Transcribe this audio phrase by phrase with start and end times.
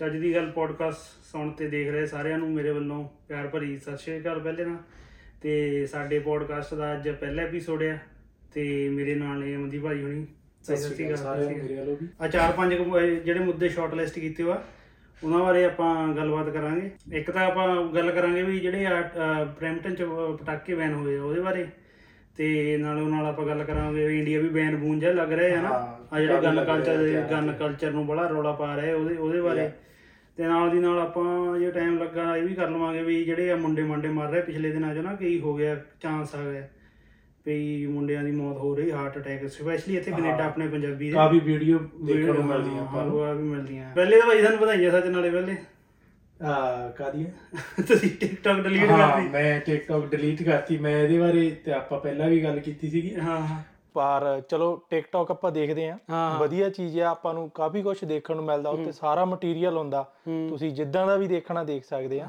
[0.00, 3.96] ਚੱਜ ਦੀ ਗੱਲ ਪੋਡਕਾਸਟ ਸੁਣ ਤੇ ਦੇਖ ਰਹੇ ਸਾਰਿਆਂ ਨੂੰ। ਮੇਰੇ ਵੱਲੋਂ ਪਿਆਰ ਭਰੀ ਸਤਿ
[3.96, 4.76] ਸ਼੍ਰੀ ਅਕਾਲ ਪਹਿਲੇ ਨਾ
[5.42, 7.96] ਤੇ ਸਾਡੇ ਪੋਡਕਾਸਟ ਦਾ ਅੱਜ ਪਹਿਲਾ ਐਪੀਸੋਡ ਆ
[8.54, 10.26] ਤੇ ਮੇਰੇ ਨਾਲ ਨੇ ਅਮਨਦੀਪ ਭਾਈ ਹੁਣੀ।
[10.62, 12.74] ਸਤਿ ਸ਼੍ਰੀ ਅਕਾਲ ਸਾਰਿਆਂ ਨੂੰ ਮੇਰੇ ਵੱਲੋਂ ਵੀ। ਆ ਚਾਰ ਪੰਜ
[13.24, 14.62] ਜਿਹੜੇ ਮੁੱਦੇ ਸ਼ਾਰਟ ਲਿਸਟ ਕੀਤੇ ਵਾ
[15.24, 19.02] ਉਹਨਾਂ ਬਾਰੇ ਆਪਾਂ ਗੱਲਬਾਤ ਕਰਾਂਗੇ। ਇੱਕ ਤਾਂ ਆਪਾਂ ਗੱਲ ਕਰਾਂਗੇ ਵੀ ਜਿਹੜੇ ਆ
[19.58, 20.02] ਬ੍ਰੈਂਪਟਨ ਚ
[20.40, 21.66] ਪਟਾਕੇ ਬੈਨ ਹੋਏ ਆ ਉਹਦੇ ਬਾਰੇ।
[22.36, 25.62] ਤੇ ਨਾਲੋਂ ਨਾਲ ਆਪਾਂ ਗੱਲ ਕਰਾਂਗੇ ਵੀ ਇੰਡੀਆ ਵੀ ਬੈਨ ਬੂਨ ਜਿਹਾ ਲੱਗ ਰਿਹਾ ਹੈ
[25.62, 25.68] ਨਾ।
[26.12, 29.70] ਆ ਜਿਹੜੇ ਗਨ ਕਲਚਰ ਗਨ ਕਲਚਰ ਨੂੰ ਬੜਾ ਰੌਲਾ ਪਾ ਰਹੇ ਉਹਦੇ ਉਹਦੇ ਬਾਰੇ।
[30.40, 33.56] ਤੇ ਨਾਲ ਦੀ ਨਾਲ ਆਪਾਂ ਜੇ ਟਾਈਮ ਲੱਗਾ ਇਹ ਵੀ ਕਰ ਲਵਾਂਗੇ ਵੀ ਜਿਹੜੇ ਆ
[33.56, 36.68] ਮੁੰਡੇ ਮੰਡੇ ਮਰ ਰਹੇ ਪਿਛਲੇ ਦਿਨਾਂ 'ਚ ਨਾ ਕਈ ਹੋ ਗਿਆ ਚਾਂਸ ਆ ਗਿਆ
[37.46, 41.40] ਵੀ ਮੁੰਡਿਆਂ ਦੀ ਮੌਤ ਹੋ ਰਹੀ ਹਾਰਟ ਅਟੈਕ ਸਪੈਸ਼ਲੀ ਇੱਥੇ ਕੈਨੇਡਾ ਆਪਣੇ ਪੰਜਾਬੀ ਦੇ। ਕਾਫੀ
[41.40, 45.06] ਵੀਡੀਓ ਦੇਖਣ ਨੂੰ ਮਿਲਦੀਆਂ ਆਪਾਂ ਨੂੰ। ਹਾਂ, ਵੀ ਮਿਲਦੀਆਂ। ਪਹਿਲੇ ਤਾਂ ਭਾਈ ਸਾਨੂੰ ਵਧਾਈਆਂ ਸੱਚ
[45.06, 45.56] ਨਾਲੇ ਪਹਿਲੇ।
[46.42, 52.00] ਆ ਕਾਦੀਆਂ ਤੁਸੀਂ ਟਿਕਟੌਕ ਡਿਲੀਟ ਕਰਤੀ। ਮੈਂ ਟਿਕਟੌਕ ਡਿਲੀਟ ਕਰਤੀ। ਮੈਂ ਇਹਦੇ ਬਾਰੇ ਤੇ ਆਪਾਂ
[52.00, 53.62] ਪਹਿਲਾਂ ਵੀ ਗੱਲ ਕੀਤੀ ਸੀਗੀ। ਹਾਂ।
[53.94, 55.98] ਪਰ ਚਲੋ ਟਿਕਟੌਕ ਆਪਾਂ ਦੇਖਦੇ ਆਂ।
[56.38, 60.02] ਵਧੀਆ ਚੀਜ਼ ਆ ਆਪਾਂ ਨੂੰ ਕਾਫੀ ਕੁਝ ਦੇਖਣ ਨੂੰ ਮਿਲਦਾ ਉੱਤੇ ਸਾਰਾ ਮਟੀਰੀਅਲ ਹੁੰਦਾ।
[60.48, 62.26] ਤੁਸੀਂ ਜਿੱਦਾਂ ਦਾ ਵੀ ਦੇਖਣਾ ਦੇਖ ਸਕਦੇ ਆ।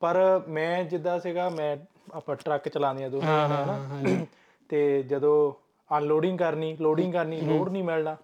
[0.00, 1.76] ਪਰ ਮੈਂ ਜਿੱਦਾਂ ਸੀਗਾ ਮੈਂ
[2.14, 4.24] ਆਪਾਂ ਟਰੱਕ ਚਲਾਉਂਦੇ ਆ ਦੋਨੋਂ ਹਨਾ।
[4.70, 5.52] ਤੇ ਜਦੋਂ
[5.98, 8.16] ਅਨਲੋਡਿੰਗ ਕਰਨੀ ਲੋਡਿੰਗ ਕਰਨੀ ਲੋਡ ਨਹੀਂ ਮਿਲਣਾ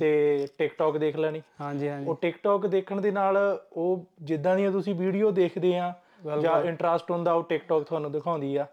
[0.00, 3.38] ਤੇ ਟਿਕਟੌਕ ਦੇਖ ਲੈਣੀ। ਹਾਂਜੀ ਹਾਂਜੀ। ਉਹ ਟਿਕਟੌਕ ਦੇਖਣ ਦੇ ਨਾਲ
[3.72, 5.92] ਉਹ ਜਿੱਦਾਂ ਦੀਆਂ ਤੁਸੀਂ ਵੀਡੀਓ ਦੇਖਦੇ ਆ
[6.42, 8.66] ਜਾਂ ਇੰਟਰਸਟ ਹੁੰਦਾ ਉਹ ਟਿਕਟੌਕ ਤੁਹਾਨੂੰ ਦਿਖਾਉਂਦੀ ਆ।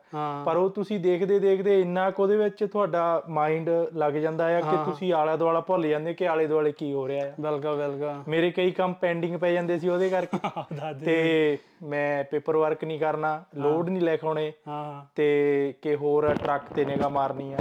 [0.46, 4.78] ਪਰ ਉਹ ਤੁਸੀਂ ਦੇਖਦੇ ਦੇਖਦੇ ਇੰਨਾ ਕੁ ਉਹਦੇ ਵਿੱਚ ਤੁਹਾਡਾ ਮਾਈਂਡ ਲੱਗ ਜਾਂਦਾ ਆ ਕਿ
[4.86, 8.52] ਤੁਸੀਂ ਆਲਾ ਦੁਆਲਾ ਭੁੱਲ ਜਾਂਦੇ ਕਿ ਆਲੇ ਦੁਆਲੇ ਕੀ ਹੋ ਰਿਹਾ ਆ। ਬਿਲਕੁਲ ਬਿਲਕੁਲ ਮੇਰੇ
[8.52, 10.38] ਕਈ ਕੰਮ ਪੈਂਡਿੰਗ ਪੈ ਜਾਂਦੇ ਸੀ ਉਹਦੇ ਕਰਕੇ।
[11.06, 14.18] ਤੇ ਮੈਂ ਪੇਪਰ ਵਰਕ ਨਹੀਂ ਕਰਨਾ ਲੋਡ ਨਹੀਂ ਲੈ
[14.68, 17.58] ਹਾਂ ਤੇ ਕਿ ਹੋਰ ਟਰੱਕ ਤੇ ਨਿਗਾ ਮਾਰਨੀ ਆ।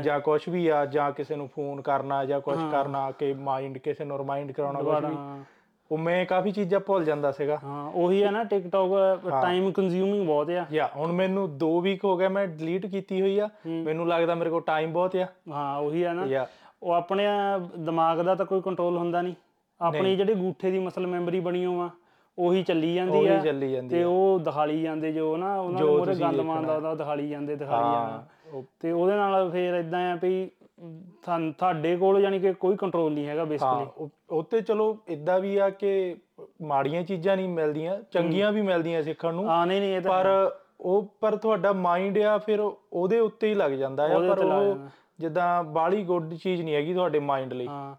[0.00, 4.04] ਜਾਂ ਕੁਝ ਵੀ ਆ ਜਾਂ ਕਿਸੇ ਨੂੰ ਫੋਨ ਕਰਨਾ ਜਾਂ ਕੁਝ ਕਰਨਾ ਕਿ ਮਾਈਂਡ ਕਿਸੇ
[4.04, 5.16] ਨੂੰ ਰਿਮਾਈਂਡ ਕਰਾਉਣਾ ਕੁਝ ਵੀ।
[5.90, 8.90] ਉਹ ਮੈਂ ਕਾਫੀ ਚੀਜ਼ਾਂ ਭੁੱਲ ਜਾਂਦਾ ਸੀਗਾ। ਹਾਂ ਉਹੀ ਹੈ ਨਾ ਟਿਕਟੌਕ
[9.30, 13.38] ਟਾਈਮ ਕੰਜ਼ਿਊਮਿੰਗ ਬਹੁਤ ਆ। ਯਾ ਹੁਣ ਮੈਨੂੰ 2 ਵੀਕ ਹੋ ਗਿਆ ਮੈਂ ਡਿਲੀਟ ਕੀਤੀ ਹੋਈ
[13.38, 16.46] ਆ। ਮੈਨੂੰ ਲੱਗਦਾ ਮੇਰੇ ਕੋਲ ਟਾਈਮ ਬਹੁਤ ਆ। ਹਾਂ ਉਹੀ ਹੈ ਨਾ।
[16.82, 17.26] ਉਹ ਆਪਣੇ
[17.78, 19.34] ਦਿਮਾਗ ਦਾ ਤਾਂ ਕੋਈ ਕੰਟਰੋਲ ਹੁੰਦਾ ਨਹੀਂ।
[19.80, 21.88] ਆਪਣੀ ਜਿਹੜੀ ਗੂਠੇ ਦੀ ਮਸਲ ਮੈਮਰੀ ਬਣੀ ਹੋਆ
[22.38, 26.40] ਉਹੀ ਚੱਲੀ ਜਾਂਦੀ ਆ। ਜਾਂਦੀ ਤੇ ਉਹ ਦਿਖਾਲੀ ਜਾਂਦੇ ਜੋ ਨਾ ਉਹਨਾਂ ਦੇ ਮੋਰੇ ਗੰਦ
[26.40, 30.48] ਆਉਂਦਾ ਉਹ ਦਿਖਾਲੀ ਜਾਂਦੇ ਦਿਖਾਲੀ ਜਾਣਾ। ਤੇ ਉਹਦੇ ਨਾਲ ਫੇਰ ਇਦਾਂ ਆ ਵੀ
[31.22, 35.38] ਤੁਹਾਨੂੰ ਤੁਹਾਡੇ ਕੋਲ ਯਾਨੀ ਕਿ ਕੋਈ ਕੰਟਰੋਲ ਨਹੀਂ ਹੈਗਾ ਹਾਂ ਬੇਸਿਕਲੀ ਉਹ- ਉੱਤੇ ਚਲੋ ਇਦਾਂ
[35.40, 36.16] ਵੀ ਆ ਕਿ
[36.62, 40.50] ਮਾੜੀਆਂ ਚੀਜ਼ਾਂ ਨਹੀਂ ਮਿਲਦੀਆਂ ਚੰਗੀਆਂ ਵੀ ਮਿਲਦੀਆਂ ਸਿੱਖਣ ਨੂੰ। ਹਾਂ ਨਹੀਂ ਨਹੀਂ ਇਹ ਤਾਂ ਪਰ
[40.80, 44.48] ਉਹ ਪਰ ਤੁਹਾਡਾ ਮਾਈਂਡ ਆ ਫਿਰ ਉਹਦੇ ਉੱਤੇ ਹੀ ਲੱਗ ਜਾਂਦਾ ਆ ਉਹਦੇ ਪਰ ਉੱਤੇ
[44.48, 44.88] ਲੱਗ ਉਹ ਜਾਂਦਾ।
[45.18, 47.94] ਜਿੱਦਾਂ ਬਾਲੀ ਗੁੱਡ ਚੀਜ਼ ਨਹੀਂ ਹੈਗੀ ਤੁਹਾਡੇ ਮਾਈਂਡ ਲਈ। ਹਾਂ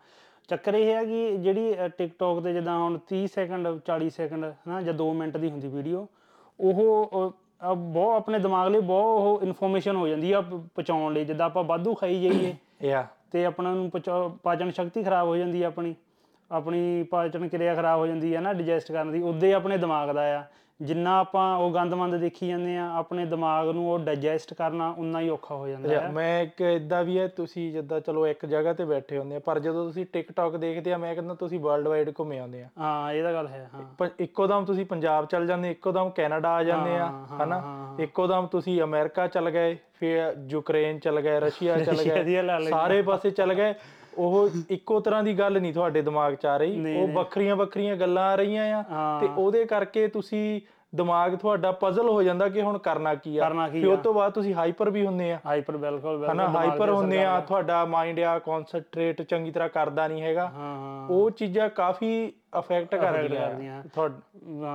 [0.49, 4.93] ਚੱਕਰ ਇਹ ਹੈ ਕਿ ਜਿਹੜੀ ਟਿਕਟੌਕ ਤੇ ਜਿੱਦਾਂ ਹੁਣ 30 ਸੈਕਿੰਡ 40 ਸੈਕਿੰਡ ਹਨਾ ਜਾਂ
[4.93, 6.07] 2 ਮਿੰਟ ਦੀ ਹੁੰਦੀ ਵੀਡੀਓ
[6.59, 7.29] ਉਹ ਅਹ,
[7.63, 11.45] ਅਹ, ਬਹੁਤ ਆਪਣੇ ਦਿਮਾਗ ਲਈ ਬਹੁਤ ਉਹ ਇਨਫੋਰਮੇਸ਼ਨ ਹੋ ਜਾਂਦੀ ਆ ਪ- ਪਹੁੰਚਾਉਣ ਲਈ। ਜਿੱਦਾਂ
[11.45, 15.67] ਆਪਾਂ ਵਾਧੂ ਖਾਈ ਜਾਈਏ ਯਾ ਤੇ ਆਪਣਾ ਨੂੰ ਪਚਾ- ਪਾਚਨ ਸ਼ਕਤੀ ਖਰਾਬ ਹੋ ਜਾਂਦੀ ਆ
[15.67, 15.95] ਆਪਣੀ।
[16.51, 20.39] ਆਪਣੀ ਪਾਚਨ ਕਿਰਿਆ ਖਰਾਬ ਹੋ ਜਾਂਦੀ ਆ ਨਾ ਡਾਈਜੈਸਟ ਕਰਨ ਦੀ। ਉਦੇ ਆਪਣੇ ਦਿਮਾਗ ਦਾ
[20.39, 20.43] ਆ।
[20.81, 25.29] ਜਿੰਨਾ ਆਪਾਂ ਉਹ ਗੰਦਮੰਦ ਦੇਖੀ ਜਾਂਦੇ ਆ ਆਪਣੇ ਦਿਮਾਗ ਨੂੰ ਉਹ ਡਾਈਜੈਸਟ ਕਰਨਾ ਉਨਾ ਹੀ
[25.29, 28.73] ਔਖਾ ਹੋ ਜਾਂਦਾ ਯਾ, ਹੈ। ਮੈਂ ਇੱਕ ਇਦਾਂ ਵੀ ਹੈ ਤੁਸੀਂ ਜਿੱਦਾਂ ਚਲੋ ਇੱਕ ਜਗ੍ਹਾ
[28.73, 32.11] ਤੇ ਬੈਠੇ ਹੁੰਦੇ ਆ ਪਰ ਜਦੋਂ ਤੁਸੀਂ ਟਿਕਟੌਕ ਦੇਖਦੇ ਆ ਮੈਂ ਕਹਿੰਦਾ ਤੁਸੀਂ ਵਰਲਡ ਵਾਈਡ
[32.19, 35.47] ਘੁੰਮੇ ਆਉਂਦੇ ਆ। ਹਾਂ ਇਹ ਤਾਂ ਗੱਲ ਹੈ ਹਾਂ। ਪ- ਇੱਕੋ ਦਮ ਤੁਸੀਂ ਪੰਜਾਬ ਚਲ
[35.47, 37.07] ਜਾਂਦੇ ਇੱਕੋ ਦਮ ਕੈਨੇਡਾ ਆ ਜਾਂਦੇ ਆ
[37.43, 37.59] ਹਨਾ?
[37.99, 42.23] ਇੱਕੋ ਦਮ ਤੁਸੀਂ ਅਮਰੀਕਾ ਚਲ ਗਏ ਫਿਰ ਯੂਕਰੇਨ ਚਲ ਗਏ ਰਸ਼ੀਆ ਚਲ ਗਏ।
[42.69, 43.73] ਸਾਰੇ ਪਾਸੇ ਚਲ ਗਏ
[44.17, 48.23] ਉਹ ਇੱਕੋ ਤਰ੍ਹਾਂ ਦੀ ਗੱਲ ਨਹੀਂ ਤੁਹਾਡੇ ਦਿਮਾਗ 'ਚ ਆ ਰਹੀ ਉਹ ਵੱਖਰੀਆਂ ਵੱਖਰੀਆਂ ਗੱਲਾਂ
[48.23, 50.61] ਆ ਰਹੀਆਂ ਆ। ਤੇ ਉਹਦੇ ਕਰਕੇ ਤੁਸੀਂ
[50.95, 54.13] ਦਿਮਾਗ ਤੁਹਾਡਾ ਪਜ਼ਲ ਹੋ ਜਾਂਦਾ ਕਿ ਹੁਣ ਕਰਨਾ ਕੀ ਆ। ਕਰਨਾ ਕੀ ਫਿਰ ਉਸ ਤੋਂ
[54.13, 58.19] ਬਾਅਦ ਤੁਸੀਂ ਹਾਈਪਰ ਵੀ ਹੁੰਦੇ ਆ। ਹਾਈਪਰ ਬਿਲਕੁਲ ਬਿਲਕੁਲ ਹਨਾ ਹਾਈਪਰ ਹੁੰਦੇ ਆ। ਤੁਹਾਡਾ ਮਾਈਂਡ
[58.19, 64.13] ਆ ਕਨਸੈਂਟਰੇਟ ਚੰਗੀ ਤਰ੍ਹਾਂ ਕਰਦਾ ਨਹੀਂ ਹੈਗਾ। ਹਾਂ ਹਾਂ। ਉਹ ਚੀਜ਼ਾਂ ਕਾਫੀ ਅਫੈਕਟ ਕਰਦੀਆਂ। ਤੁਹਾਡ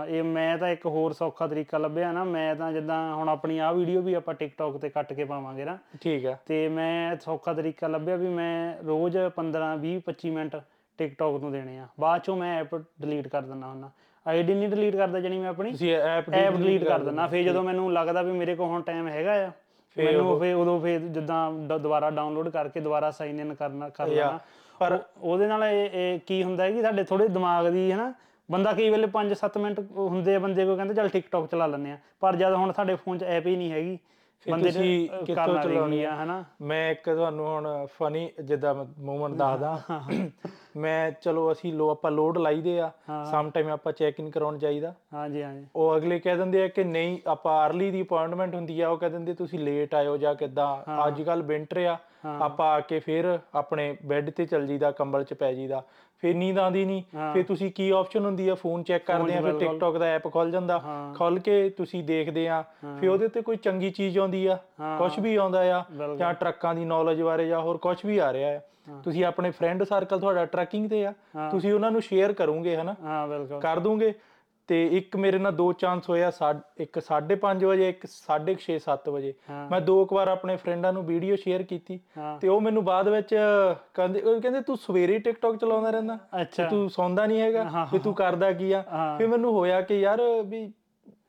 [0.09, 3.75] ਇਹ ਮੈਂ ਤਾਂ ਇੱਕ ਹੋਰ ਸੌਖਾ ਤਰੀਕਾ ਲੱਭਿਆ ਨਾ ਮੈਂ ਤਾਂ ਜਿੱਦਾਂ ਹੁਣ ਆਪਣੀ ਆਹ
[3.75, 7.87] ਵੀਡੀਓ ਵੀ ਆਪਾਂ ਟਿਕਟੌਕ ਤੇ ਕੱਟ ਕੇ ਪਾਵਾਂਗੇ ਨਾ। ਠੀਕ ਆ। ਤੇ ਮੈਂ ਸੌਖਾ ਤਰੀਕਾ
[7.89, 10.57] ਲੱਭਿਆ ਵੀ ਮੈਂ ਰੋਜ਼ 15 20 25 ਮਿੰਟ
[10.99, 13.91] ਟਿਕਟੌਕ ਨੂੰ ਦੇਣੇ ਆ। ਬਾਅਦ ਚੋਂ ਮੈਂ ਐਪ ਡਿਲੀਟ ਕਰ ਦਿੰਦਾ ਹੁੰਦਾ।
[14.27, 17.63] ਆਈਡੀ ਨਹੀਂ ਡਿਲੀਟ ਕਰਦਾ ਜਾਨੀ ਮੈਂ ਆਪਣੀ। ਤੁਸੀਂ ਐਪ ਐਪ ਡਿਲੀਟ ਕਰ ਦਿੰਦਾ ਫੇਰ ਜਦੋਂ
[17.63, 19.51] ਮੈਨੂੰ ਲੱਗਦਾ ਵੀ ਮੇਰੇ ਕੋਲ ਹੁਣ ਟਾਈਮ ਹੈਗਾ ਆ
[19.97, 24.39] ਮੈਨੂੰ ਫੇਰ ਉਦੋਂ ਫੇਰ ਜਿੱਦਾਂ ਦੁਬਾਰਾ ਡਾਊਨਲੋਡ ਕਰਕੇ ਦੁਬਾਰਾ ਸਾਈਨ ਇਨ ਕਰਨਾ ਕਰ ਲੈਣਾ।
[24.81, 28.13] ਪਰ ਉਹਦੇ ਨਾਲ ਇਹ ਕੀ ਹੁੰਦਾ ਹੈ ਕਿ ਸਾਡੇ ਥੋੜੇ ਦਿਮਾਗ ਦੀ ਹਨਾ
[28.49, 31.99] ਬੰਦਾ ਕਈ ਵੇਲੇ 5-7 ਮਿੰਟ ਹੁੰਦੇ ਆ ਬੰਦੇ ਕੋ ਕਹਿੰਦੇ ਚੱਲ ਟਿਕਟੌਕ ਚਲਾ ਲੈਂਦੇ ਆ।
[32.21, 33.99] ਪਰ ਜਦ ਹੁਣ ਸਾਡੇ ਫੋਨ 'ਚ ਐਪ ਹੀ ਨਹੀਂ ਹੈਗੀ
[34.51, 36.45] ਬੰਦੇ ਨੇ ਕਿੱਥੋਂ ਚਲਾਉਣੀ ਆ ਹਨਾ?
[36.61, 39.81] ਮੈਂ ਇੱਕ ਤੁਹਾਨੂੰ ਹੁਣ ਫਨੀ ਜਿੱਦਾਂ ਮੂਮੈਂਟ ਦੱਸਦਾ।
[40.77, 42.91] ਮੈਂ ਚਲੋ ਅਸੀਂ ਲੋ ਆਪਾਂ ਲੋਡ ਲਾਈਦੇ ਆ।
[43.31, 46.85] ਸਮ ਟਾਈਮ ਆਪਾਂ ਚੈੱਕ ਇਨ ਕਰਾਉਣ ਜਾਈਦਾ। ਹਾਂਜੀ ਹਾਂਜੀ। ਉਹ ਅਗਲੇ ਕਹਿ ਦਿੰਦੇ ਆ ਕਿ
[46.85, 50.77] ਨਹੀਂ ਆਪਾਂ ਅਰਲੀ ਦੀ ਅਪਾਇੰਟਮੈਂਟ ਹੁੰਦੀ ਆ। ਉਹ ਕਹਿ ਦਿੰਦੇ ਤੁਸੀਂ ਲੇਟ ਆਇਓ ਜਾਂ ਕਿਦਾਂ?
[51.07, 51.99] ਅੱਜ ਕੱਲ ਵਿੰਟਰ ਆ।
[52.41, 55.83] ਆਪਾਂ ਆ ਕੇ ਫਿਰ ਆਪਣੇ ਬੈੱਡ ਤੇ ਚਲ ਜੀਦਾ ਕੰਬਲ 'ਚ ਪੈ ਜੀਦਾ
[56.23, 57.03] ਫਿਰ ਨੀਂਦ ਆਉਂਦੀ ਨਹੀਂ
[57.35, 58.55] ਫਿਰ ਤੁਸੀਂ ਕੀ ਆਪਸ਼ਨ ਹੁੰਦੀ ਆ?
[58.55, 60.79] ਫੋਨ ਚੈੱਕ ਕਰਦੇ ਆ ਫਿਰ ਟਿਕਟੌਕ ਦਾ ਐਪ ਖੁੱਲ ਜਾਂਦਾ।
[61.17, 62.63] ਖੁੱਲ ਕੇ ਤੁਸੀਂ ਦੇਖਦੇ ਆ।
[63.01, 64.59] ਫਿਰ ਉਹਦੇ ਤੇ ਕੋਈ ਚੰਗੀ ਚੀਜ਼ ਆਉਂਦੀ ਆ।
[64.99, 65.85] ਕੁਝ ਵੀ ਆਉਂਦਾ ਆ
[66.19, 68.61] ਜਾਂ ਟਰੱਕਾਂ ਦੀ ਨੌਲੇਜ ਬਾਰੇ ਜਾਂ ਹੋਰ ਕੁਝ ਵੀ ਆ ਰਿਹਾ ਆ।
[69.05, 71.13] ਤੁਸੀਂ ਆਪਣੇ ਫਰੈਂਡ ਸਰਕਲ ਤੁਹਾਡਾ ਟਰੱਕਿੰਗ ਤੇ ਆ।
[71.51, 72.95] ਤੁਸੀਂ ਉਹਨਾਂ ਨੂੰ ਸ਼ੇਅਰ ਕਰੋਗੇ ਹਨਾ?
[73.05, 74.13] ਹਾਂ ਬਿਲਕੁਲ। ਕਰ ਦੂੰਗੇ।
[74.73, 76.31] ਤੇ ਇੱਕ ਮੇਰੇ ਨਾਲ ਦੋ ਚਾਂਸ ਹੋਇਆ
[76.81, 79.33] ਇੱਕ 5:30 ਵਜੇ ਇੱਕ 6:30 7 ਵਜੇ।
[79.71, 81.99] ਮੈਂ ਦੋ ਕੁ ਵਾਰ ਆਪਣੇ ਫਰੈਂਡਾਂ ਨੂੰ ਵੀਡੀਓ ਸ਼ੇਅਰ ਕੀਤੀ
[82.41, 83.35] ਤੇ ਉਹ ਮੈਨੂੰ ਬਾਅਦ ਵਿੱਚ
[83.95, 88.15] ਕਹਿੰਦੇ ਉਹ ਕਹਿੰਦੇ ਤੂੰ ਸਵੇਰੇ ਟਿਕਟੌਕ ਚਲਾਉਂਦਾ ਰਹਿੰਦਾ। ਅੱਛਾ। ਤੂੰ ਸੌਂਦਾ ਨਹੀਂ ਹੈਗਾ ਵੀ ਤੂੰ
[88.15, 88.83] ਕਰਦਾ ਕੀ ਆ।
[89.19, 90.69] ਫਿਰ ਮੈਨੂੰ ਹੋਇਆ ਕਿ ਯਾਰ ਵੀ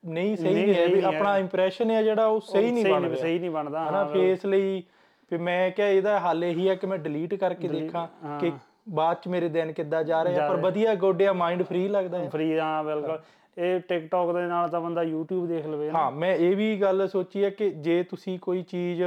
[0.05, 3.39] ਨਹੀਂ ਸਹੀ ਨਹੀਂ, ਹੈ ਵੀ ਆਪਣਾ ਇੰਪ੍ਰੈਸ਼ਨ ਹੈ ਜਿਹੜਾ ਉਹ ਸਹੀ ਨਹੀਂ ਬਣ ਰਿਹਾ। ਸਹੀ
[3.39, 4.83] ਨਹੀਂ ਬਣਦਾ ਹਨਾ ਹਾਂ, ਫੇਸ ਲਈ
[5.31, 8.07] ਫਿਰ ਮੈਂ ਕਿਹਾ ਇਹਦਾ ਹੱਲ ਇਹੀ ਹੈ ਕਿ ਮੈਂ ਡਿਲੀਟ ਕਰਕੇ ਦੇਖਾਂ
[8.39, 8.51] ਕਿ
[8.87, 10.47] ਬਾਅਦ ਚ ਮੇਰੇ ਦਿਨ ਕਿੱਦਾਂ ਜਾ ਰਹੇ ਆ?
[10.49, 13.19] ਪਰ ਵਧੀਆ ਗੋਡਿਆ ਮਾਈਂਡ ਫ੍ਰੀ ਲੱਗਦਾ ਹੈ। ਫ੍ਰੀ ਹਾਂ ਬਿਲਕੁਲ।
[13.57, 17.43] ਇਹ ਟਿਕਟੌਕ ਦੇ ਨਾਲ ਤਾਂ ਬੰਦਾ YouTube ਦੇਖ ਲਵੇ ਹਾਂ ਮੈਂ ਇਹ ਵੀ ਗੱਲ ਸੋਚੀ
[17.43, 19.01] ਹੈ ਕਿ ਜੇ ਤੁਸੀਂ ਕੋਈ ਚੀਜ਼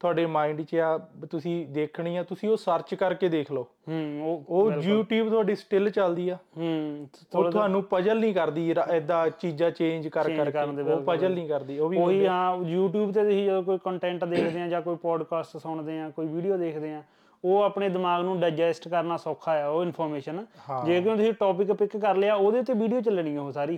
[0.00, 0.98] ਤੁਹਾਡੇ ਮਾਈਂਡ 'ਚ ਆ
[1.30, 5.90] ਤੁਸੀਂ ਦੇਖਣੀ ਆ ਤੁਸੀਂ ਉਹ ਸਰਚ ਕਰਕੇ ਦੇਖ ਲਓ। ਹੂੰ ਉਹ ਉਹ YouTube ਤੁਹਾਡੀ ਸਟਿਲ
[5.90, 11.34] ਚੱਲਦੀ ਆ। ਹੂੰ ਉਹ ਤੁਹਾਨੂੰ ਪਜਲ ਨਹੀਂ ਕਰਦੀ ਐਦਾਂ ਚੀਜ਼ਾਂ ਚੇਂਜ ਕਰ ਕਰਕੇ। ਉਹ ਪਜਲ
[11.34, 14.82] ਨਹੀਂ ਕਰਦੀ ਉਹ ਵੀ ਉਹੀ ਹਾਂ YouTube ਤੇ ਤੁਸੀਂ ਜਦੋਂ ਕੋਈ ਕੰਟੈਂਟ ਦੇਖਦੇ ਆ ਜਾਂ
[14.82, 17.02] ਕੋਈ ਪੋਡਕਾਸਟ ਸੁਣਦੇ ਆ ਕੋਈ ਵੀਡੀਓ ਦੇਖਦੇ ਆ
[17.46, 20.44] ਉਹ ਆਪਣੇ ਦਿਮਾਗ ਨੂੰ ਡਾਈਜੈਸਟ ਕਰਨਾ ਸੌਖਾ ਆ ਉਹ ਇਨਫੋਰਮੇਸ਼ਨ
[20.84, 23.76] ਜੇ ਕਿ ਤੁਸੀਂ ਟੌਪਿਕ ਪਿਕ ਕਰ ਲਿਆ ਉਹਦੇ ਤੇ ਵੀਡੀਓ ਚੱਲਣੀ ਉਹ ਸਾਰੀ।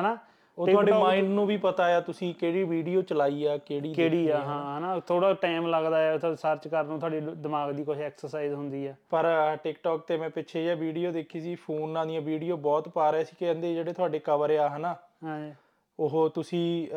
[0.00, 0.16] ਹਨਾ?
[0.58, 4.38] ਉਹ ਤੁਹਾਡੇ ਮਾਈਂਡ ਨੂੰ ਵੀ ਪਤਾ ਆ ਤੁਸੀਂ ਕਿਹੜੀ ਵੀਡੀਓ ਚਲਾਈ ਆ ਕਿਹੜੀ ਕਿਹੜੀ ਆ
[4.38, 4.98] ਹਾਂ ਹਨਾ?
[5.00, 8.94] ਥੋੜਾ ਟਾਈਮ ਲੱਗਦਾ ਆ ਉਹ ਸਰਚ ਕਰਨ ਨੂੰ ਤੁਹਾਡੇ ਦਿਮਾਗ ਦੀ ਕੁਝ ਐਕਸਰਸਾਈਜ਼ ਹੁੰਦੀ ਆ।
[9.10, 9.26] ਪਰ
[9.62, 13.36] ਟਿਕਟੌਕ ਤੇ ਮੈਂ ਪਿੱਛੇ ਜਿਹਾ ਵੀਡੀਓ ਦੇਖੀ ਸੀ ਫੋਨਾਂ ਦੀਆਂ ਵੀਡੀਓ ਬਹੁਤ ਪਾ ਰਹੇ ਸੀ
[13.38, 14.94] ਕਿ ਕਹਿੰਦੇ ਜਿਹੜੇ ਤੁਹਾਡੇ ਕਵਰ ਆ ਹਨਾ?
[15.24, 15.52] ਹਾਂ।
[15.98, 16.88] ਉਹ ਤੁਸੀਂ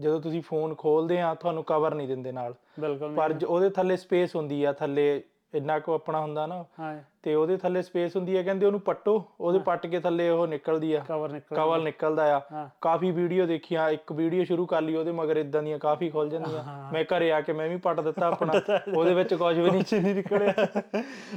[0.00, 3.96] ਜਦੋਂ ਤੁਸੀਂ ਫੋਨ ਖੋਲਦੇ ਆ ਤੁਹਾਨੂੰ ਕਵਰ ਨਹੀਂ ਦਿੰਦੇ ਨਾਲ। ਬਿਲਕੁਲ ਪਰ ਜ- ਉਹਦੇ ਥੱਲੇ
[3.96, 5.22] ਸਪੇਸ ਹੁੰਦੀ ਆ ਥੱਲੇ
[5.54, 9.24] ਇੰਨਾ ਕੁ ਆਪਣਾ ਹੁੰਦਾ ਨਾ ਹਾਂ। ਤੇ ਉਹਦੇ ਥੱਲੇ ਸਪੇਸ ਹੁੰਦੀ ਆ ਕਹਿੰਦੇ ਉਹਨੂੰ ਪੱਟੋ
[9.40, 13.46] ਉਹਦੇ ਪੱਟ ਕੇ ਥੱਲੇ ਉਹ ਨਿਕਲਦੀ ਆ। ਕਵਰ ਨਿਕਲ ਕਵਰ ਨਿਕਲਦਾ ਆ। ਹਾਂ। ਕਾਫੀ ਵੀਡੀਓ
[13.46, 17.32] ਦੇਖੀਆਂ ਇੱਕ ਵੀਡੀਓ ਸ਼ੁਰੂ ਕਰ ਲਈ ਉਹਦੇ ਮਗਰ ਇਦਾਂ ਦੀਆਂ ਕਾਫੀ ਖੁੱਲ ਜਾਂਦੀਆਂ। ਮੈਂ ਘਰੇ
[17.32, 18.52] ਆ ਕੇ ਮੈਂ ਵੀ ਪੱਟ ਦਿੱਤਾ ਆਪਣਾ
[18.96, 20.52] ਉਹਦੇ ਵਿੱਚ ਕੁਝ ਵੀ ਨਹੀਂ। ਨਹੀਂ ਨਿਕਲਿਆ।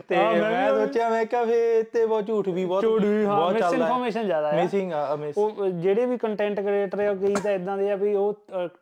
[0.07, 3.53] ਤੇ ਮੈਂ ਸੋਚਿਆ ਮੈਂ ਕਿਹਾ ਫੇ ਤੇ ਬਹੁਤ ਝੂਠ ਵੀ ਬਹੁਤ ਝੂਠ ਵੀ ਹਾਂ ਬਹੁਤ
[3.53, 7.51] ਮਿਸ ਇਨਫੋਰਮੇਸ਼ਨ ਜ਼ਿਆਦਾ ਹੈ ਮਿਸਿੰਗ ਆ ਮਿਸ ਉਹ ਜਿਹੜੇ ਵੀ ਕੰਟੈਂਟ ਕ੍ਰੀਏਟਰ ਆ ਕਈ ਤਾਂ
[7.51, 8.33] ਇਦਾਂ ਦੇ ਆ ਵੀ ਉਹ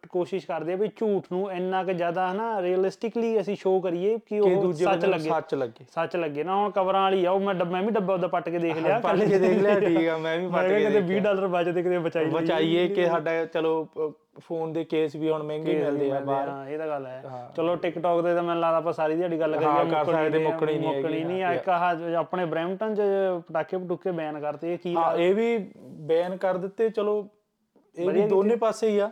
[0.10, 4.40] ਕੋਸ਼ਿਸ਼ ਕਰਦੇ ਆ ਵੀ ਝੂਠ ਨੂੰ ਇੰਨਾ ਕਿ ਜ਼ਿਆਦਾ ਹਨਾ ਰੀਅਲਿਸਟਿਕਲੀ ਅਸੀਂ ਸ਼ੋਅ ਕਰੀਏ ਕਿ
[4.40, 7.72] ਉਹ ਸੱਚ ਲੱਗੇ। ਸੱਚ ਲੱਗੇ। ਸੱਚ ਲੱਗੇ। ਨਾ ਹੁਣ ਕਵਰਾਂ ਵਾਲੀ ਆ ਉਹ ਮੈਂ ਡੱਬਾ
[7.72, 10.38] ਮੈਂ ਵੀ ਡੱਬਾ ਉਹਦਾ ਪੱਟ ਕੇ ਦੇਖ ਲਿਆ ਪੱਟ ਕੇ ਦੇਖ ਲਿਆ ਠੀਕ ਆ ਮੈਂ
[10.38, 13.74] ਵੀ ਪੱਟ ਕੇ ਕਿਤੇ ਦੇਖਿਆ। 20 ਡਾਲਰ ਬਚਦੇ ਕਿਤੇ ਬਚਾਈ ਲਈਏ। ਬਚਾਈਏ ਕਿ ਸਾਡਾ ਚਲੋ
[14.40, 17.22] ਫੋਨ ਦੇ ਕੇਸ ਵੀ ਹੁਣ ਮਹਿੰਗੇ ਮਿਲਦੇ ਆ ਬਾਹਰ। ਹਾਂ ਇਹ ਤਾਂ ਗੱਲ ਹੈ।
[17.56, 20.94] ਚਲੋ ਟਿਕਟੌਕ ਤੇ ਤਾਂ ਮੈਨੂੰ ਲੱਗਦਾ ਆਪਾਂ ਸਾਰੀ ਦਿਹਾੜੀ ਗੱਲ ਕਰੀਏ ਕਰ ਸਕਦੇ, ਮੁੱਕਣੀ ਨਹੀਂ
[20.96, 23.02] ਮੁੱਕਣੀ ਨਹੀਂ ਆ ਇੱਕ ਜੋ ਆਪਣੇ ਬ੍ਰੈਂਪਟਨ ਚ
[23.48, 25.58] ਪਟਾਕੇ ਪਟੂਕੇ ਬੈਨ ਕਰਤੇ ਇਹ ਕੀ ਹਾਂ ਇਹ ਵੀ
[26.08, 27.28] ਬੈਨ ਕਰ ਦਿੱਤੇ ਚਲੋ
[27.96, 29.10] ਇਹ ਵੀ ਦੋਨੇ ਪਾਸੇ ਹੀ ਆ।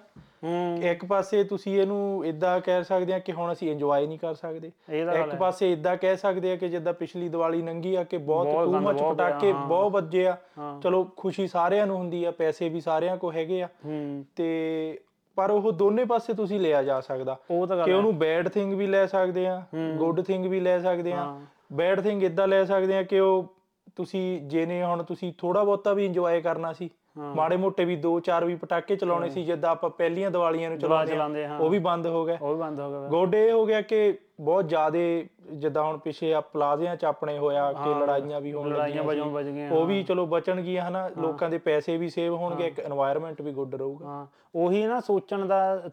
[0.83, 4.71] ਇੱਕ ਪਾਸੇ ਤੁਸੀਂ ਇਹਨੂੰ ਇਦਾਂ ਕਹਿ ਸਕਦੇ ਆ ਕਿ ਹੁਣ ਅਸੀਂ ਇੰਜੋਏ ਨਹੀਂ ਕਰ ਸਕਦੇ।
[4.99, 8.79] ਇੱਕ ਪਾਸੇ ਇਦਾਂ ਕਹਿ ਸਕਦੇ ਆ ਕਿ ਜਿੱਦਾਂ ਪਿਛਲੀ ਦੀਵਾਲੀ ਲੰਗੀ ਆ ਕਿ ਬਹੁਤ ਟੂ
[8.79, 10.37] ਮੱਚ ਪਟਾਕੇ ਬਹੁਤ ਵੱਜੇ ਆ।
[10.83, 14.99] ਚਲੋ ਖੁਸ਼ੀ ਸਾਰਿਆਂ ਨੂੰ ਹੁੰਦੀ ਆ ਪੈਸੇ ਵੀ ਸਾਰਿਆਂ ਕੋ ਹੈਗੇ ਆ। ਹੂੰ। ਤੇ
[15.35, 17.37] ਪਰ ਉਹ ਦੋਨੇ ਪਾਸੇ ਤੁਸੀਂ ਲਿਆ ਜਾ ਸਕਦਾ।
[17.85, 19.63] ਕਿ ਉਹਨੂੰ ਬੈਡ ਥਿੰਗ ਵੀ ਲੈ ਸਕਦੇ ਆ
[19.97, 21.39] ਗੁੱਡ ਥਿੰਗ ਵੀ ਲੈ ਸਕਦੇ ਆ।
[21.73, 23.55] ਬੈਡ ਥਿੰਗ ਇਦਾਂ ਲੈ ਸਕਦੇ ਆ ਕਿ ਉਹ
[23.95, 28.55] ਤੁਸੀਂ ਜਿਹਨੇ ਹੁਣ ਤੁਸੀਂ ਥੋੜਾ ਬਹੁਤਾ ਵੀ ਇੰਜੋਏ ਕਰਨਾ ਸੀ ਮਾੜੇ ਮੋਟੇ ਵੀ 2-4 ਵੀ
[28.55, 32.37] ਪਟਾਕੇ ਚਲਾਉਣੇ ਸੀ ਜਿੱਦਾਂ ਆਪਾਂ ਪਹਿਲੀਆਂ ਦੀਵਾਲੀਆਂ ਨੂੰ ਚਲਾਉਂਦੇ ਹਾਂ ਉਹ ਵੀ ਬੰਦ ਹੋ ਗਏ।
[32.41, 36.41] ਉਹ ਵੀ ਬੰਦ ਹੋ ਗਏ ਗੋਡੇ ਹੋ ਗਿਆ ਕਿ ਬਹੁਤ ਜ਼ਿਆਦੇ ਜਿੱਦਾਂ ਹੁਣ ਪਿਛੇ ਆ
[36.41, 40.25] ਪਲਾਜ਼ਿਆਂ ਚ ਆਪਣੇ ਹੋਇਆ ਕਿ ਲੜਾਈਆਂ ਵੀ ਹੋਣ ਲੜਾਈਆਂ ਵਜੋਂ ਵੱਜ ਗਈਆਂ ਉਹ ਵੀ ਚਲੋ
[40.25, 44.25] ਬਚਣਗੀਆਂ ਹਨਾ ਲੋਕਾਂ ਦੇ ਪੈਸੇ ਵੀ ਸੇਵ ਹੋਣਗੇ ਇੱਕ এনवायरमेंट ਵੀ ਗੁੱਡ ਰਹੂਗਾ। ਹਾਂ
[44.55, 45.89] ਉਹੀ ਨਾ ਸੋਚਣ ਦਾ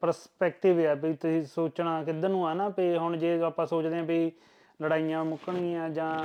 [0.00, 4.02] ਪਰਸਪੈਕਟਿਵ ਹੈ ਵੀ ਤੁਸੀਂ ਸੋਚਣਾ ਕਿੱਧਰ ਨੂੰ ਆ ਨਾ ਵੀ ਹੁਣ ਜੇ ਆਪਾਂ ਸੋਚਦੇ ਆਂ
[4.02, 4.32] ਵੀ
[4.82, 6.18] ਲੜਾਈਆਂ ਮੁੱਕਣਗੀਆਂ ਜਾਂ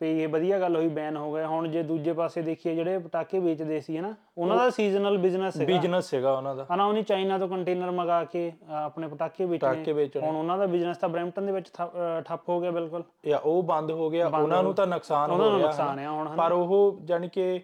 [0.00, 3.38] ਵੀ ਇਹ ਵਧੀਆ ਗੱਲ ਹੋਈ ਬੈਨ ਹੋ ਗਿਆ ਹੁਣ ਜੇ ਦੂਜੇ ਪਾਸੇ ਦੇਖੀਏ ਜਿਹੜੇ ਪਟਾਕੇ
[3.38, 7.38] ਵੇਚਦੇ ਸੀ ਹਨਾ ਉਹਨਾਂ ਦਾ ਸੀਜ਼ਨਲ ਬਿਜ਼ਨਸ ਹੈਗਾ। ਬਿਜ਼ਨਸ ਸੀਗਾ ਉਹਨਾਂ ਦਾ। ਹਨਾ ਉਹਨੇ ਚਾਈਨਾ
[7.38, 11.08] ਤੋਂ ਕੰਟੇਨਰ ਮੰਗਾ ਕੇ ਅਹ, ਆਪਣੇ ਪਟਾਕੇ ਪਟਾਕੇ ਵੇਚਣੇ। ਵੇਚਣੇ ਹੁਣ ਉਹਨਾਂ ਦਾ ਬਿਜ਼ਨਸ ਤਾਂ
[11.08, 14.62] ਬ੍ਰੈਂਪਟਨ ਦੇ ਵਿੱਚ ਠੱਪ ਅਹ, ਠੱਪ ਹੋ ਗਿਆ ਬਿਲਕੁਲ। ਜਾਂ ਉਹ ਬੰਦ ਹੋ ਗਿਆ। ਉਹਨਾਂ
[14.62, 17.60] ਨੂੰ ਤਾਂ ਨੁਕਸਾਨ ਉਹਨਾਂ ਹੋ ਨੂੰ ਰਿਹਾ ਨੁਕਸਾਨ ਆ ਹੁਣ ਪਰ ਉਹ ਜਾਨੀ ਕਿ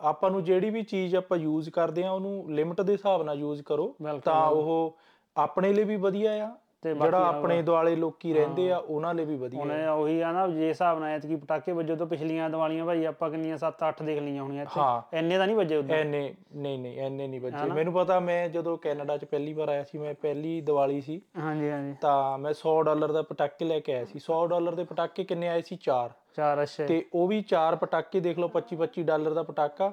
[0.00, 3.62] ਆਪਾਂ ਨੂੰ ਜਿਹੜੀ ਵੀ ਚੀਜ਼ ਆਪਾਂ ਯੂਜ਼ ਕਰਦੇ ਆ ਉਹਨੂੰ ਲਿਮਟ ਦੇ ਹਿਸਾਬ ਨਾਲ ਯੂਜ਼
[3.62, 4.96] ਕਰੋ। ਬਿਲਕੁਲ। ਤਾਂ ਉਹ
[5.36, 6.52] ਆਪਣੇ ਲਈ ਵੀ ਵਧੀਆ ਆ
[6.84, 10.46] ਤੇ ਜਿਹੜਾ ਆਪਣੇ ਦੁਆਲੇ ਲੋਕੀ ਰਹਿੰਦੇ ਆ ਉਹਨਾਂ ਲਈ ਵੀ ਵਧੀਆ। ਇਹ ਉਹੀ ਆ ਨਾ
[10.48, 14.42] ਜੇ ਹਿਸਾਬ ਨਾਲ ਐਤਕੀ ਪਟਾਕੇ ਵੱਜੋ ਤੋਂ ਪਿਛਲੀਆਂ ਦੀਵਾਲੀਆਂ ਭਾਈ ਆਪਾਂ ਕਿੰਨੀਆਂ 7-8 ਦੇਖ ਲਈਆਂ
[14.42, 18.18] ਹੋਣੀਆਂ ਇੱਥੇ। ਇੰਨੇ ਤਾਂ ਨਹੀਂ ਵੱਜੇ ਉਦੋਂ। ਐਨੇ ਨਹੀਂ ਨਹੀਂ ਐਨੇ ਨਹੀਂ ਬੱਚੇ ਮੈਨੂੰ ਪਤਾ
[18.20, 22.38] ਮੈਂ ਜਦੋਂ ਕੈਨੇਡਾ 'ਚ ਪਹਿਲੀ ਵਾਰ ਆਇਆ ਸੀ ਮੈਂ ਪਹਿਲੀ ਦੀਵਾਲੀ ਸੀ ਹਾਂਜੀ ਹਾਂਜੀ। ਤਾਂ
[22.38, 25.62] ਮੈਂ 100 ਡਾਲਰ ਦਾ ਪਟਾਕੇ ਲੈ ਕੇ ਆਇਆ ਸੀ। 100 ਡਾਲਰ ਦੇ ਪਟਾਕੇ ਕਿੰਨੇ ਆਏ
[25.62, 25.76] ਸੀ?
[25.76, 29.92] 4 ਚਾਰ ਅੱਛੇ। ਤੇ ਉਹ ਵੀ 4 ਪਟਾਕੇ ਦੇਖ ਲਓ 25 25 ਡਾਲਰ ਦਾ ਪਟਾਕਾ।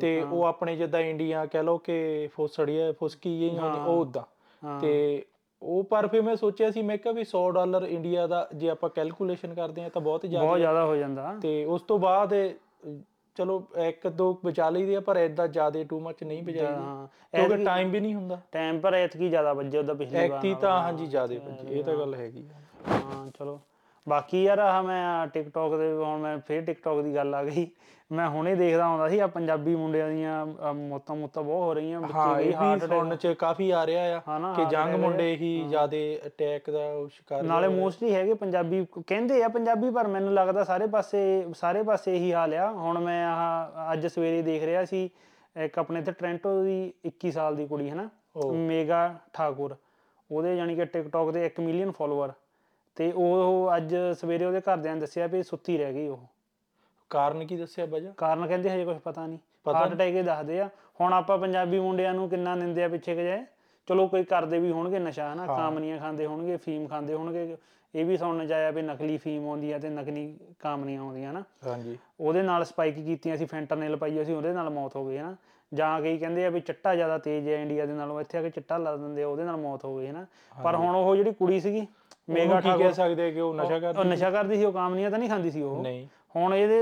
[0.00, 4.22] ਤੇ ਉਹ ਆਪਣੇ ਜਿੱਦਾਂ ਇੰਡੀਆ ਕਹਿ ਲਓ ਕਿ ਫੋਸੜੀ ਹੈ ਫੁਸਕੀ ਹੁੰਦੀ ਉਹ ਉਦਾਂ।
[4.80, 5.24] ਤੇ
[5.64, 8.88] ਉਹ ਪਰ ਫਿਰ ਮੈਂ ਸੋਚਿਆ ਸੀ ਮੈਂ ਕਿਹਾ ਵੀ 100 ਡਾਲਰ ਇੰਡੀਆ ਦਾ ਜੇ ਆਪਾਂ
[8.90, 12.34] ਕੈਲਕੂਲੇਸ਼ਨ ਕਰਦੇ ਆ ਤਾਂ ਬਹੁਤ ਜ਼ਿਆਦਾ ਬਹੁਤ ਜ਼ਿਆਦਾ ਹੋ ਜਾਂਦਾ। ਤੇ ਉਸ ਤੋਂ ਬਾਅਦ
[13.36, 17.64] ਚਲੋ ਇੱਕ ਦੋ ਬਚਾ ਲਈਦੇ ਆ ਪਰ ਐਦਾਂ ਜ਼ਿਆਦਾ ਟੂ ਮੱਚ ਨਹੀਂ ਬਚਾਈਦੀ ਹਾਂ ਕਿਉਂਕਿ
[17.64, 21.06] ਟਾਈਮ ਵੀ ਨਹੀਂ ਹੁੰਦਾ। ਟਾਈਮ ਪਰ ਐਤਕੀ ਜ਼ਿਆਦਾ ਵੱਜੇ ਉਹਦਾ ਪਿਛਲੀ ਵਾਰ ਐਕਟੀ ਤਾਂ ਹਾਂਜੀ
[21.06, 23.60] ਜ਼ਿਆਦਾ ਬੱਜੀ ਇਹ ਤਾਂ ਗੱਲ ਹੈਗੀ ਆ। ਹਾਂ ਚਲੋ।
[24.08, 27.66] ਬਾਕੀ ਯਾਰ ਆਹ ਮੈਂ ਟਿਕਟੌਕ ਦੇ ਹੁਣ ਮੈਂ ਫੇਰ ਟਿਕਟੌਕ ਦੀ ਗੱਲ ਆ ਗਈ।
[28.12, 32.44] ਮੈਂ ਹੁਣੇ ਦੇਖਦਾ ਹੁੰਦਾ ਸੀ ਆ ਪੰਜਾਬੀ ਮੁੰਡਿਆਂ ਦੀਆਂ ਮੌਤਾਂ ਮੌਤਾਂ ਬਹੁਤ ਹੋ ਰਹੀਆਂ ਬੱਚੇ
[32.44, 35.96] ਗਈ ਹਾਰਟ ਵੀ ਸੁਣਨ ਚ ਕਾਫੀ ਆ ਰਿਹਾ ਆ ਕਿ ਜੰਗ ਮੁੰਡੇ ਹੀ ਜ਼ਿਆਦਾ
[36.26, 41.22] ਅਟੈਕ ਦਾ ਸ਼ਿਕਾਰ ਨਾਲੇ ਮੋਸਟਲੀ ਹੈਗੇ ਪੰਜਾਬੀ ਕਹਿੰਦੇ ਆ ਪੰਜਾਬੀ ਪਰ ਮੈਨੂੰ ਲੱਗਦਾ ਸਾਰੇ ਪਾਸੇ
[41.56, 45.10] ਸਾਰੇ ਪਾਸੇ ਇਹੀ ਹਾਲ ਆ। ਹੁਣ ਮੈਂ ਆਹ ਅੱਜ ਸਵੇਰੇ ਦੇਖ ਰਿਹਾ ਸੀ
[45.56, 48.08] ਇੱਕ ਆਪਣੇ ਇੱਥੇ ਟ੍ਰੈਂਟੋ ਦੀ 21 ਸਾਲ ਦੀ ਕੁੜੀ ਹੈ ਨਾ
[48.52, 49.76] ਮੇਗਾ ਠਾਕੁਰ।
[50.30, 52.32] ਉਹਦੇ ਯਾਨੀ ਕਿ ਟਿਕਟੌਕ ਦੇ 1 ਮਿਲੀਅਨ ਫਾਲੋਅਰ
[52.96, 56.18] ਤੇ ਉਹ ਅੱਜ ਸਵੇਰੇ ਉਹਦੇ ਘਰਦਿਆਂ ਨੇ ਦੱਸਿਆ ਵੀ ਸੁੱਤੀ ਰਹਿ ਗਈ ਉਹ।
[57.10, 60.68] ਕਾਰਨ ਕੀ ਦੱਸਿਆ ਵਜ੍ਹਾ ਕਾਰਨ ਕਹਿੰਦੇ ਹਜੇ ਕੁਝ ਪਤਾ ਨਹੀਂ। ਹਾਰਟ ਅਟੈਕ ਹੀ ਦੱਸਦੇ ਆ।
[61.00, 63.44] ਹੁਣ ਆਪਾਂ ਪੰਜਾਬੀ ਮੁੰਡਿਆਂ ਨੂੰ ਕਿੰਨਾ ਨਿੰਦਿਆ ਪਿੱਛੇ ਜਾਏ।
[63.86, 67.56] ਚਲੋ ਕੋਈ ਕਰਦੇ ਵੀ ਹੋਣਗੇ ਨਸ਼ਾ ਹਨਾ ਕਾਮਨੀਆਂ ਖਾਂਦੇ ਹੋਣਗੇ ਫੀਮ ਖਾਂਦੇ ਹੋਣਗੇ।
[67.94, 71.42] ਇਹ ਵੀ ਸੁਣਨ ਚ ਆਇਆ ਵੀ ਨਕਲੀ ਫੀਮ ਆਉਂਦੀ ਆ ਤੇ ਨਕਲੀ ਕਾਮਨੀਆਂ ਆਉਂਦੀਆਂ ਹਨਾ
[71.66, 75.36] ਹਾਂਜੀ। ਉਹਦੇ ਨਾਲ ਸਪਾਈਕ ਕੀਤੀਆਂ ਸੀ ਫੈਂਟਾਨਿਲ ਪਾਈ ਸੀ ਉਹਦੇ ਨਾਲ ਮੌਤ ਹੋ ਗਈ ਹਨਾ
[75.74, 78.50] ਜਾਂ ਕਈ ਕਹਿੰਦੇ ਆ ਵੀ ਚਿੱਟਾ ਜ਼ਿਆਦਾ ਤੇਜ਼ ਹੈ ਇੰਡੀਆ ਦੇ ਨਾਲੋਂ ਇੱਥੇ ਆ ਕੇ
[78.50, 80.26] ਚਿੱਟਾ ਲਾ ਦਿੰਦੇ ਆ ਉਹਦੇ ਨਾਲ ਮੌਤ ਹੋ ਗਈ ਹਨਾ।
[80.64, 81.86] ਪਰ ਹੁਣ ਉਹ ਜਿਹੜੀ ਕੁੜੀ ਸੀਗੀ
[82.28, 85.10] ਮੇਗਾ ਠਾਕੁਰ ਕਹਿ ਸਕਦੇ ਆ ਕਿ ਉਹ ਨਸ਼ਾ ਕਰ ਉਹ ਨਸ਼ਾ ਕਰਦੀ ਸੀ ਉਹ ਕਾਮਨੀਆਂ
[85.10, 86.78] ਤਾਂ ਨਹੀਂ ਖਾਂਦੀ ਸੀ ਉਹ। ਨਹੀਂ। ਹੁਣ ਇਹਦੇ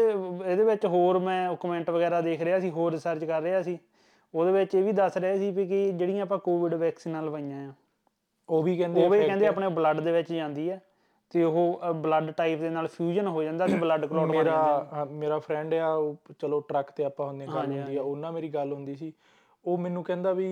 [0.46, 3.78] ਇਹਦੇ ਵਿੱਚ ਹੋਰ ਮੈਂ ਕਮੈਂਟ ਵਗੈਰਾ ਦੇਖ ਰਿਹਾ ਸੀ ਹੋਰ ਰਿਸਰਚ ਕਰ ਰਿਹਾ ਸੀ।
[4.34, 7.72] ਉਹਦੇ ਵਿੱਚ ਇਹ ਵੀ ਦੱਸ ਰਿਹਾ ਸੀ ਵੀ ਕਿ ਜਿਹੜੀਆਂ ਆਪਾਂ ਕੋਵਿਡ ਵੈਕਸੀਨਾਂ ਲਵਾਈਆਂ ਆ
[8.49, 10.80] ਉਹ ਵੀ ਕਹਿੰਦੇ ਉਹ ਵੀ ਕਹਿੰਦੇ ਆਪਣੇ ਬਲੱਡ ਦੇ ਵਿੱਚ ਜਾਂਦੀ ਹੈ
[11.32, 15.38] ਤੇ ਉਹ ਬਲੱਡ ਟਾਈਪ ਦੇ ਨਾਲ ਫਿਊਜ਼ਨ ਹੋ ਜਾਂਦਾ ਤੇ ਬਲੱਡ ਕਲੌਟ ਬਣ ਜਾਂਦਾ ਮੇਰਾ
[15.38, 18.94] ਫਰੈਂਡ ਆ ਉਹ ਚਲੋ ਟਰੱਕ ਤੇ ਆਪਾਂ ਹੁੰਦੇ ਗੱਲ ਹੁੰਦੀ ਆ ਉਹਨਾਂ ਮੇਰੀ ਗੱਲ ਹੁੰਦੀ
[18.96, 19.12] ਸੀ।
[19.64, 20.50] ਉਹ ਮੈਨੂੰ ਕਹਿੰਦਾ ਵੀ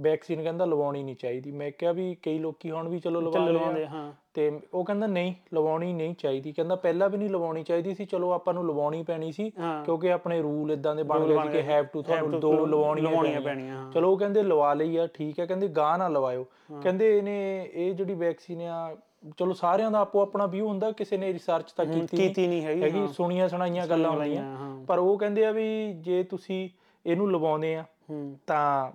[0.00, 3.86] ਵੈਕਸੀਨ ਕਹਿੰਦਾ ਲਵਾਉਣੀ ਨਹੀਂ ਚਾਹੀਦੀ। ਮੈਂ ਕਿਹਾ ਵੀ ਕਈ ਲੋਕੀ ਹੁਣ ਵੀ ਚਲੋ ਲਵਾ ਲਵਾਉਂਦੇ
[3.86, 8.04] ਹਾਂ। ਤੇ ਉਹ ਕਹਿੰਦਾ ਨਹੀਂ ਲਵਾਉਣੀ ਨਹੀਂ ਚਾਹੀਦੀ। ਕਹਿੰਦਾ ਪਹਿਲਾਂ ਵੀ ਨਹੀਂ ਲਵਾਉਣੀ ਚਾਹੀਦੀ ਸੀ
[8.04, 11.62] ਚਲੋ ਆਪਾਂ ਨੂੰ ਲਵਾਉਣੀ ਪੈਣੀ ਸੀ ਕਿਉਂਕਿ ਆਪਣੇ ਰੂਲ ਇਦਾਂ ਦੇ ਬਣ ਗਏ ਸੀ ਕਿ
[11.62, 15.68] ਹੈਵ ਟੂ ਤੁਹਾਨੂੰ ਦੋ ਲਵਾਉਣੀਆਂ ਪੈਣੀਆਂ। ਚਲੋ ਉਹ ਕਹਿੰਦੇ ਲਵਾ ਲਈ ਆ ਠੀਕ ਹੈ ਕਹਿੰਦੇ
[15.68, 16.44] ਗਾਹ ਨਾ ਲਵਾਇਓ।
[16.82, 18.96] ਕਹਿੰਦੇ ਇਹਨੇ ਇਹ ਜਿਹੜੀ ਵੈਕਸੀਨ ਆ
[19.38, 22.82] ਚਲੋ ਸਾਰਿਆਂ ਦਾ ਆਪੋ ਆਪਣਾ ਵਿਊ ਹੁੰਦਾ ਕਿਸੇ ਨੇ ਰਿਸਰਚ ਤਾਂ ਕੀਤੀ ਕੀਤੀ ਨਹੀਂ ਹੈਗੀ
[22.82, 26.68] ਹੈਗੀ ਸੁਣੀਆਂ ਸੁਣਾਈਆਂ ਗੱਲਾਂ ਹੁੰਦੀਆਂ। ਪਰ ਉਹ ਕਹਿੰਦੇ ਆ ਵੀ ਜੇ ਤੁਸੀਂ
[27.06, 27.84] ਇਹਨੂੰ ਲਵਾਉਂਦੇ ਆ
[28.46, 28.92] ਤਾਂ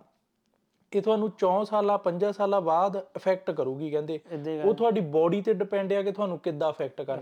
[0.96, 4.20] ਇਹ ਤੁਹਾਨੂੰ 4 ਸਾਲਾਂ 5 ਸਾਲਾਂ ਬਾਅਦ ਇਫੈਕਟ ਕਰੂਗੀ ਕਹਿੰਦੇ।
[4.64, 7.22] ਉਹ ਤੁਹਾਡੀ ਬੋਡੀ ਤੇ ਡਿਪੈਂਡ ਆ ਕਿ ਤੁਹਾਨੂੰ ਕਿੱਦਾਂ ਇਫੈਕਟ ਕਰਨਾ।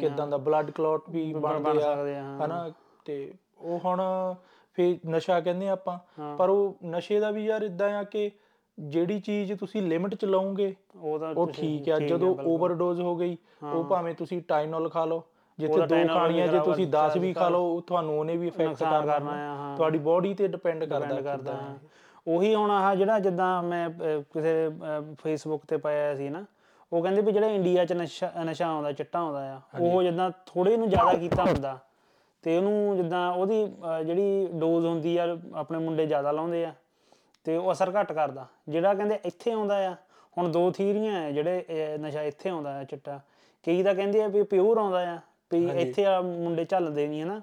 [0.00, 2.70] ਕਿਦਾਂ ਦਾ ਬਲੱਡ ਕਲੌਟ ਵੀ ਬਣ ਬਣਦੇ ਆ ਹਾਂ। ਹਨਾ?
[3.04, 4.00] ਤੇ ਉਹ ਹੁਣ
[4.74, 5.98] ਫੇ ਨਸ਼ਾ ਕਹਿੰਦੇ ਆਪਾਂ।
[6.36, 8.30] ਪਰ ਉਹ ਨਸ਼ੇ ਦਾ ਵੀ ਯਾਰ ਇਦਾਂ ਆ ਕਿ
[8.78, 10.74] ਜਿਹੜੀ ਚੀਜ਼ ਤੁਸੀਂ ਲਿਮਿਟ ਚ ਲਾਉਂਗੇ
[11.36, 13.36] ਉਹ ਠੀਕ ਆ। ਜਦੋਂ ਓਵਰਡੋਜ਼ ਹੋ ਗਈ
[13.72, 15.22] ਉਹ ਭਾਵੇਂ ਤੁਸੀਂ ਟਾਈਨੋਲ ਖਾ ਲਓ
[15.58, 19.76] ਜਿੱਥੇ ਦੋ ਖਾਣੀਆਂ ਜੇ ਤੁਸੀਂ 10 ਵੀ ਖਾ ਲਓ ਤੁਹਾਨੂੰ ਉਹਨੇ ਵੀ ਇਫੈਕਟ ਕਰਨਾ। ਹਾਂ।
[19.76, 21.78] ਤੁਹਾਡੀ ਬੋਡੀ ਤੇ ਡਿਪੈਂਡ ਕਰਦਾ ਕਰਦਾ ਹਾਂ।
[22.26, 23.88] ਉਹੀ ਹੁਣ ਆਹ ਜਿਹੜਾ ਜਿੱਦਾਂ ਮੈਂ
[24.32, 24.70] ਕਿਸੇ
[25.22, 26.44] ਫੇਸਬੁੱਕ ਤੇ ਪਾਇਆ ਸੀ ਨਾ
[26.92, 30.76] ਉਹ ਕਹਿੰਦੇ ਵੀ ਜਿਹੜਾ ਇੰਡੀਆ 'ਚ ਨਸ਼ਾ ਨਸ਼ਾ ਆਉਂਦਾ ਚਿੱਟਾ ਆਉਂਦਾ ਆ ਉਹ ਜਿੱਦਾਂ ਥੋੜੇ
[30.76, 31.78] ਨੂੰ ਜ਼ਿਆਦਾ ਕੀਤਾ ਹੁੰਦਾ।
[32.44, 33.64] ਤੇ ਉਹਨੂੰ ਜਿੱਦਾਂ ਉਹਦੀ
[34.06, 36.72] ਜਿਹੜੀ ਡੋਜ਼ ਹੁੰਦੀ ਆ ਆਪਣੇ ਮੁੰਡੇ ਜ਼ਿਆਦਾ ਲਾਉਂਦੇ ਆ
[37.46, 39.94] ਤੇ ਉਹ ਅਸਰ ਘੱਟ ਕਰਦਾ। ਜਿਹੜਾ ਕਹਿੰਦੇ ਇੱਥੇ ਆਉਂਦਾ ਆ
[40.36, 43.20] ਹੁਣ ਦੋ ਥੀਰੀਆਂ ਆ ਜਿਹੜੇ ਨਸ਼ਾ ਇੱਥੇ ਆਉਂਦਾ ਆ ਚਿੱਟਾ।
[43.66, 45.18] ਕਈ ਤਾਂ ਕਹਿੰਦੇ ਆ ਵੀ ਪਿਓਰ ਆਉਂਦਾ ਆ
[45.50, 47.40] ਵੀ ਇੱਥੇ ਆ ਮੁੰਡੇ ਝੱਲਦੇ ਨਹੀਂ ਹਨਾ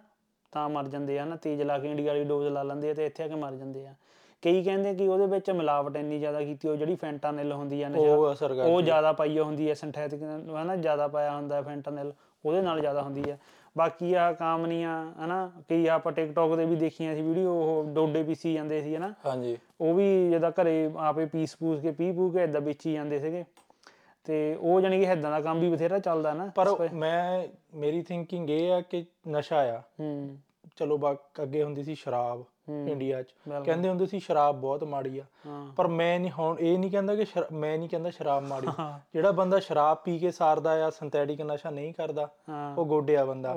[0.53, 3.05] ਤਾਂ ਮਰ ਜਾਂਦੇ ਆ ਨਾ ਤੇਜ਼ ਲਾ ਕੇ ਇੰਡੀਆ ਵਾਲੀ ਡੋਜ਼ ਲਾ ਲੈਂਦੇ ਆ ਤੇ
[3.05, 3.93] ਇੱਥੇ ਆ ਕੇ ਮਰ ਜਾਂਦੇ ਆ।
[4.41, 8.15] ਕਈ ਕਹਿੰਦੇ ਕਿ ਉਹਦੇ ਵਿੱਚ ਮਿਲਾਵਟ ਇੰਨੀ ਜ਼ਿਆਦਾ ਕੀਤੀ ਉਹ ਜਿਹੜੀ ਫੈਂਟਾਨਿਲ ਹੁੰਦੀ ਆ ਨਸ਼ਾ
[8.15, 12.13] ਉਹ ਅਸਰ ਕਰਦਾ ਉਹ ਜ਼ਿਆਦਾ ਪਾਈ ਹੁੰਦੀ ਹੈ ਸਿੰਥੈਟਿਕ ਹਨਾ ਜ਼ਿਆਦਾ ਪਾਇਆ ਹੁੰਦਾ ਫੈਂਟਾਨਿਲ
[12.46, 13.39] ਉਹਦੇ ਨਾਲ ਜ਼ਿਆਦਾ ਹੁੰਦੀ ਹੈ
[13.77, 18.53] ਬਾਕੀ ਆ ਕਾਮਨੀਆਂ ਹਨਾ ਕਈ ਆਪਾਂ ਟਿਕਟੌਕ ਤੇ ਵੀ ਦੇਖੀਆਂ ਸੀ ਵੀਡੀਓ ਉਹ ਡੋਡੇ ਪੀਸੀ
[18.53, 22.43] ਜਾਂਦੇ ਸੀ ਹਨਾ। ਹਾਂਜੀ। ਉਹ ਵੀ ਜਿੱਦਾਂ ਘਰੇ ਆਪੇ ਪੀਸ ਪੂਸ ਕੇ ਪੀ ਪੂ ਕੇ
[22.43, 23.46] ਇਦਾਂ ਵੇਚੀ ਜਾਂਦੇ ਸੀਗੇ।
[24.25, 28.50] ਤੇ ਉਹ ਜਾਨੀ ਕਿ ਇਦਾਂ ਦਾ ਕੰਮ ਵੀ ਬਥੇਰਾ ਚੱਲਦਾ ਨਾ ਪਰ ਮੈਂ ਮੇਰੀ ਥਿੰਕਿੰਗ
[28.50, 30.38] ਇਹ ਆ ਕਿ ਨਸ਼ਾ ਆ। ਹੂੰ।
[30.75, 33.33] ਚਲੋ ਬਾਕ ਅੱਗੇ ਹੁੰਦੀ ਸੀ ਸ਼ਰਾਬ। ਇੰਡੀਆ 'ਚ।
[33.65, 35.23] ਕਹਿੰਦੇ ਹੁੰਦੇ ਸੀ ਸ਼ਰਾਬ ਬਹੁਤ ਮਾੜੀ ਆ।
[35.75, 38.67] ਪਰ ਮੈਂ ਨਹੀਂ ਹੁਣ ਇਹ ਨਹੀਂ ਕਹਿੰਦਾ ਕਿ ਮੈਂ ਨਹੀਂ ਕਹਿੰਦਾ ਸ਼ਰਾਬ ਮਾੜੀ।
[39.13, 42.29] ਜਿਹੜਾ ਬੰਦਾ ਸ਼ਰਾਬ ਪੀ ਕੇ ਸਾਰਦਾ ਆ ਸਿੰਥੈਟਿਕ ਨਸ਼ਾ ਨਹੀਂ ਕਰਦਾ
[42.77, 43.55] ਉਹ ਗੋਡਿਆ ਬੰਦਾ।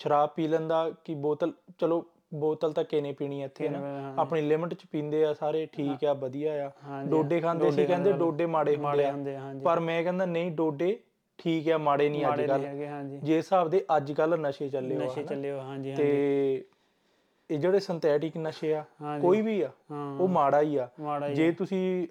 [0.00, 3.78] ਸ਼ਰਾਬ ਪੀ ਲੈਂਦਾ ਕਿ ਬੋਤਲ ਚਲੋ ਬੋਤਲ ਤਾਂ ਕਿਨੇ ਪੀਣੀ ਇੱਥੇ ਨਾ।
[4.18, 8.46] ਆਪਣੀ ਲਿਮਟ 'ਚ ਪੀਂਦੇ ਆ ਸਾਰੇ ਠੀਕ ਆ ਵਧੀਆ ਆ। ਡੋਡੇ ਖਾਂਦੇ ਸੀ ਕਹਿੰਦੇ ਡੋਡੇ
[8.46, 10.98] ਮਾੜੇ ਹੁੰਦੇ ਆ। ਪਰ ਮੈਂ ਕਹਿੰਦਾ ਨਹੀਂ ਡੋਡੇ
[11.38, 12.62] ਠੀਕ ਆ ਮਾੜੇ ਨਹੀਂ ਅੱਜ ਕੱਲ
[13.22, 16.64] ਜੇ ਹਿਸਾਬ ਦੇ ਅੱਜ ਕੱਲ ਨਸ਼ੇ ਚੱਲੇ ਹੋ ਨਸ਼ੇ ਚੱਲੇ ਹੋ ਹਾਂਜੀ ਹਾਂਜੀ ਤੇ
[17.50, 18.84] ਇਹ ਜਿਹੜੇ ਸਿੰਥੈਟਿਕ ਨਸ਼ੇ ਆ।
[19.20, 19.70] ਕੋਈ ਵੀ ਆ
[20.20, 20.88] ਉਹ ਮਾੜਾ ਹੀ ਆ।
[21.34, 22.06] ਜੇ ਤੁਸੀਂ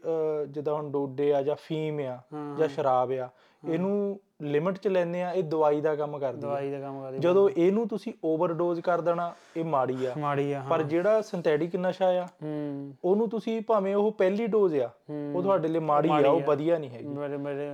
[0.47, 2.19] ਜਿੱਦਾਂ ਹੁਣ ਡੋਡੇ ਆ ਜਾਂ ਫੀਮ ਆ
[2.59, 3.29] ਜਾਂ ਸ਼ਰਾਬ ਆ
[3.63, 7.19] ਇਹਨੂੰ ਲਿਮਿਟ 'ਚ ਲੈਂਦੇ ਆ ਇਹ ਦਵਾਈ ਦਾ ਕੰਮ ਕਰਦੀ ਆ। ਦਵਾਈ ਦਾ ਕੰਮ ਕਰਦੀ
[7.19, 12.09] ਜਦੋਂ ਇਹਨੂੰ ਤੁਸੀਂ ਓਵਰਡੋਜ਼ ਕਰ ਦੇਣਾ ਇਹ ਮਾੜੀ ਆ। ਮਾੜੀ ਆ ਪਰ ਜਿਹੜਾ ਸਿੰਥੈਟਿਕ ਨਸ਼ਾ
[12.21, 14.89] ਆ ਹੂੰ। ਉਹਨੂੰ ਤੁਸੀਂ ਭਾਵੇਂ ਉਹ ਪਹਿਲੀ ਡੋਜ਼ ਆ
[15.35, 17.07] ਉਹ ਤੁਹਾਡੇ ਲਈ ਮਾੜੀ ਆ ਉਹ ਵਧੀਆ ਨਹੀਂ ਹੈਗੀ।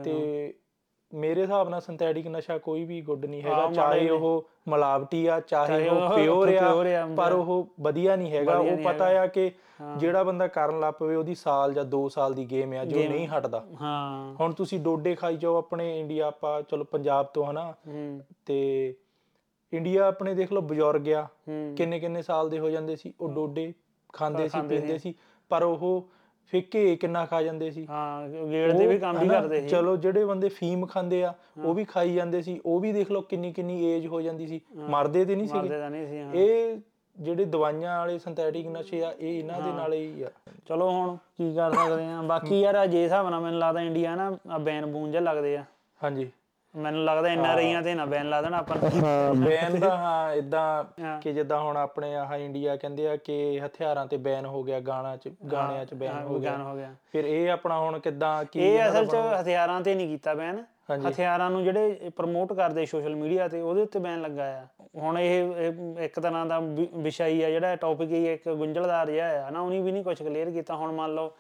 [0.03, 0.53] ਤੇ
[1.13, 5.89] ਮੇਰੇ ਹਿਸਾਬ ਨਾਲ ਸਿੰਥੈਟਿਕ ਨਸ਼ਾ ਕੋਈ ਵੀ ਗੁੱਡ ਨਹੀਂ ਹੈਗਾ ਚਾਹੇ ਉਹ ਮਿਲਾਵਟੀ ਆ ਚਾਹੇ
[5.89, 6.49] ਉਹ ਪਿਓਰ
[6.87, 9.51] ਆ ਪਰ ਉਹ ਵਧੀਆ ਨਹੀਂ ਹੈਗਾ। ਉਹ ਪਤਾ ਆ ਕਿ
[9.97, 13.27] ਜਿਹੜਾ ਬੰਦਾ ਕਰਨ ਲੱਗ ਪਵੇ ਉਹਦੀ ਸਾਲ ਜਾਂ 2 ਸਾਲ ਦੀ ਗੇਮ ਆ ਜੋ ਨਹੀਂ
[13.27, 17.73] ਹਟਦਾ। ਹਾਂ। ਹੁਣ ਤੁਸੀਂ ਡੋਡੇ ਖਾਈ ਜਾਓ ਆਪਣੇ ਇੰਡੀਆ ਆਪਾਂ ਚਲੋ ਪੰਜਾਬ ਤੋਂ ਹਨਾ।
[18.45, 18.95] ਤੇ
[19.73, 21.27] ਇੰਡੀਆ ਆਪਣੇ ਦੇਖ ਲਓ ਬਜ਼ੁਰਗ ਆ।
[21.77, 23.73] ਕਿੰਨੇ ਕਿੰਨੇ ਸਾਲ ਦੇ ਹੋ ਜਾਂਦੇ ਸੀ ਉਹ ਡੋਡੇ
[24.13, 25.13] ਖਾਂਦੇ ਸੀ ਪੀਂਦੇ ਸੀ।
[25.51, 26.09] ਪਰ ਉਹ
[26.49, 29.95] ਫਿੱਕੇ ਕਿੰਨਾ ਖਾ ਜਾਂਦੇ ਸੀ। ਹਾਂ ਗੇੜ ਦੇ ਵੀ ਕੰਮ ਹੀ ਹਨਾ, ਕਰਦੇ ਸੀ। ਚਲੋ
[29.97, 31.33] ਜਿਹੜੇ ਬੰਦੇ ਫੀਮ ਖਾਂਦੇ ਆ
[31.65, 34.61] ਉਹ ਵੀ ਖਾਈ ਜਾਂਦੇ ਸੀ ਉਹ ਵੀ ਦੇਖ ਲਓ ਕਿੰਨੀ ਕਿੰਨੀ ਏਜ ਹੋ ਜਾਂਦੀ ਸੀ।
[34.89, 36.77] ਮਰਦੇ ਤੇ ਨਹੀਂ ਸੀਗੇ। ਮਰਦੇ ਤਾਂ ਨਹੀਂ ਸੀ ਹਾਂ। ਇਹ
[37.17, 40.29] ਜਿਹੜੇ ਦਵਾਈਆਂ ਵਾਲੇ ਸਿੰਥੈਟਿਕ ਨਸ਼ੇ ਆ ਇਹ ਇਹਨਾਂ ਦੇ ਨਾਲ ਹੀ ਆ।
[40.67, 44.15] ਚਲੋ ਹੁਣ ਕੀ ਕਰ ਸਕਦੇ ਆ। ਬਾਕੀ ਯਾਰ ਆ ਜੇ ਹਿਸਾਬ ਨਾਲ ਮੈਨੂੰ ਲੱਗਦਾ ਇੰਡੀਆ
[44.15, 45.63] ਨਾ ਬੈਨ ਬੂਨ ਜਿਹਾ ਲੱਗਦੇ ਆ।
[46.03, 46.29] ਹਾਂਜੀ।
[46.75, 50.83] ਮੈਨੂੰ ਲੱਗਦਾ ਇੰਨਾ ਰਹੀਆਂ ਤੇ ਨਾ ਬੈਨ ਲਾ ਦੇਣਾ ਆਪਾਂ ਨੂੰ। ਬੈਨ ਦਾ ਹਾਂ ਇਦਾਂ
[51.03, 54.79] ਹਾਂ। ਕਿ ਜਿੱਦਾਂ ਹੁਣ ਆਪਣੇ ਆਹ ਇੰਡੀਆ ਕਹਿੰਦੇ ਆ ਕਿ ਹਥਿਆਰਾਂ ਤੇ ਬੈਨ ਹੋ ਗਿਆ
[54.79, 56.77] ਗਾਣਾ ਚ ਗਾਣਿਆਂ ਚ ਬੈਨ ਹੋ ਗਿਆ। ਹੋ
[57.11, 60.63] ਫਿਰ ਇਹ ਆਪਣਾ ਹੁਣ ਕਿੱਦਾਂ ਕੀ ਇਹ ਅਸਲ 'ਚ ਹਥਿਆਰਾਂ ਤੇ ਨਹੀਂ ਕੀਤਾ ਬੈਨ।
[61.09, 65.51] ਹਥਿਆਰਾਂ ਨੂੰ ਜਿਹੜੇ ਪ੍ਰਮੋਟ ਕਰਦੇ ਸੋਸ਼ਲ ਮੀਡੀਆ ਤੇ ਉਹਦੇ ਉੱਤੇ ਬੈਨ ਲੱਗਾ ਆ। ਹੁਣ ਇਹ
[65.99, 66.59] ਇੱਕ ਤਰ੍ਹਾਂ ਦਾ
[66.95, 70.23] ਵਿਸ਼ਾ ਹੀ ਆ ਜਿਹੜਾ ਟੌਪਿਕ ਹੀ ਇੱਕ ਗੁੰਝਲਦਾਰ ਜਿਹਾ ਆ। ਨਾ ਉਹਨੇ ਵੀ ਨਹੀਂ ਕੁਝ
[70.23, 71.33] ਕਲੀਅਰ ਕੀਤਾ। ਹੁਣ ਮੰਨ ਲਓ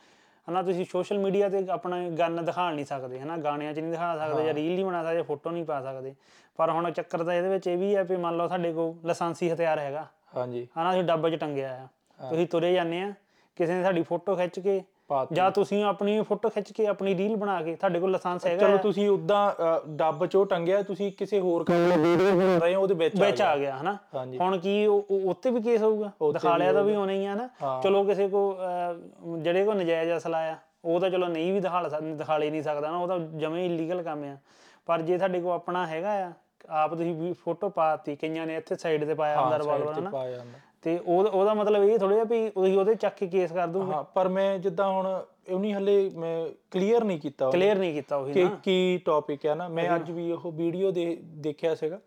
[0.51, 4.17] ਹਨਾ ਤੁਸੀਂ ਸੋਸ਼ਲ ਮੀਡੀਆ ਤੇ ਆਪਣਾ ਗਨ ਦਿਖਾ ਨਹੀਂ ਸਕਦੇ ਹਨਾ ਗਾਣਿਆਂ 'ਚ ਨਹੀਂ ਦਿਖਾ
[4.17, 6.15] ਸਕਦੇ ਜਾਂ ਰੀਲ ਨਹੀਂ ਬਣਾ ਸਕਦੇ ਫੋਟੋ ਨਹੀਂ ਪਾ ਸਕਦੇ।
[6.55, 9.51] ਪਰ ਹੁਣ ਚੱਕਰ ਤਾਂ ਇਹਦੇ ਵਿੱਚ ਇਹ ਵੀ ਹੈ ਵੀ ਮੰਨ ਲਓ ਸਾਡੇ ਕੋਲ ਲਾਇਸੈਂਸੀ
[9.51, 11.87] ਹਥਿਆਰ ਹੈਗਾ। ਹਾਂਜੀ। ਹਨਾ ਅਸੀਂ ਡੱਬੇ 'ਚ ਟੰਗਿਆ ਆ।
[12.29, 13.13] ਤੁਸੀਂ ਤੁਰੇ ਜਾਂਦੇ ਆ
[13.55, 17.35] ਕਿਸੇ ਨੇ ਸਾਡੀ ਫੋਟੋ ਖਿੱਚ ਕੇ ਪਾ ਜਾਂ ਤੁਸੀਂ ਆਪਣੀ ਫੋਟੋ ਖਿੱਚ ਕੇ ਆਪਣੀ ਰੀਲ
[17.35, 19.53] ਬਣਾ ਕੇ ਤੁਹਾਡੇ ਕੋਲ ਲਾਇਸੈਂਸ ਹੈਗਾ ਚਲੋ ਤੁਸੀਂ ਉਦਾਂ
[19.87, 23.25] ਡੱਬ ਚੋਂ ਟੰਗਿਆ ਤੁਸੀਂ ਕਿਸੇ ਹੋਰ ਕੰਮ ਲਈ ਵੀਡੀਓ ਬਣਾ ਰਹੇ ਹੋ ਉਹਦੇ ਵਿੱਚ ਆ
[23.25, 23.97] ਵਿੱਚ ਆ ਗਿਆ। ਹਨਾ।
[24.39, 26.11] ਹੁਣ ਕੀ ਉੱਤੇ ਵੀ ਕੇਸ ਹੋਊਗਾ?
[26.33, 27.49] ਦਿਖਾ ਲਿਆ ਤਾਂ ਵੀ ਹੋਣਾ ਹੀ ਆ ਨਾ।
[27.83, 28.43] ਚਲੋ ਕਿਸੇ ਕੋ
[29.37, 32.91] ਜਿਹੜੇ ਕੋ ਨਜਾਇਜ਼ ਅਸਲਾ ਆ ਉਹ ਤਾਂ ਚਲੋ ਨਹੀਂ ਵੀ ਦਿਖਾ ਦਿਖਾ ਲੈ ਨਹੀਂ ਸਕਦਾ
[32.91, 34.37] ਨਾ ਉਹ ਤਾਂ ਜਮੇ ਇਲੀਗਲ ਕੰਮ ਆ।
[34.85, 36.31] ਪਰ ਜੇ ਤੁਹਾਡੇ ਕੋ ਆਪਣਾ ਹੈਗਾ ਆ
[36.83, 40.09] ਆਪ ਤੁਸੀਂ ਵੀ ਫੋਟੋ ਪਾਤੀ ਕਈਆਂ ਨੇ ਇੱਥੇ ਸਾਈਡ ਤੇ ਪਾਇਆ ਹੁੰਦਾ ਰਿਵਾਲਵਰ ਹਨਾ।
[40.83, 43.91] ਤੇ ਉਹ ਉਹਦਾ ਮਤਲਬ ਇਹ ਥੋੜਾ ਜਿਹਾ ਵੀ ਤੁਸੀਂ ਉਹਦੇ ਚੱਕ ਕੇ ਕੇਸ ਕਰ ਦੂਗੇ।
[43.91, 45.07] ਹਾਂ ਪਰ ਮੈਂ ਜਿੱਦਾਂ ਹੁਣ
[45.47, 46.35] ਇਹ ਨਹੀਂ ਹਲੇ ਮੈਂ
[46.71, 49.95] ਕਲੀਅਰ ਨਹੀਂ ਕੀਤਾ ਉਹ ਕਲੀਅਰ ਨਹੀਂ ਕੀਤਾ ਉਹੀ ਕਿ ਨਾ। ਕੀ ਟੌਪਿਕ ਹੈ ਨਾ। ਮੈਂ
[49.95, 51.05] ਅੱਜ ਵੀ ਉਹ ਵੀਡੀਓ ਦੇ
[51.41, 51.99] ਦੇਖਿਆ ਸੀਗਾ।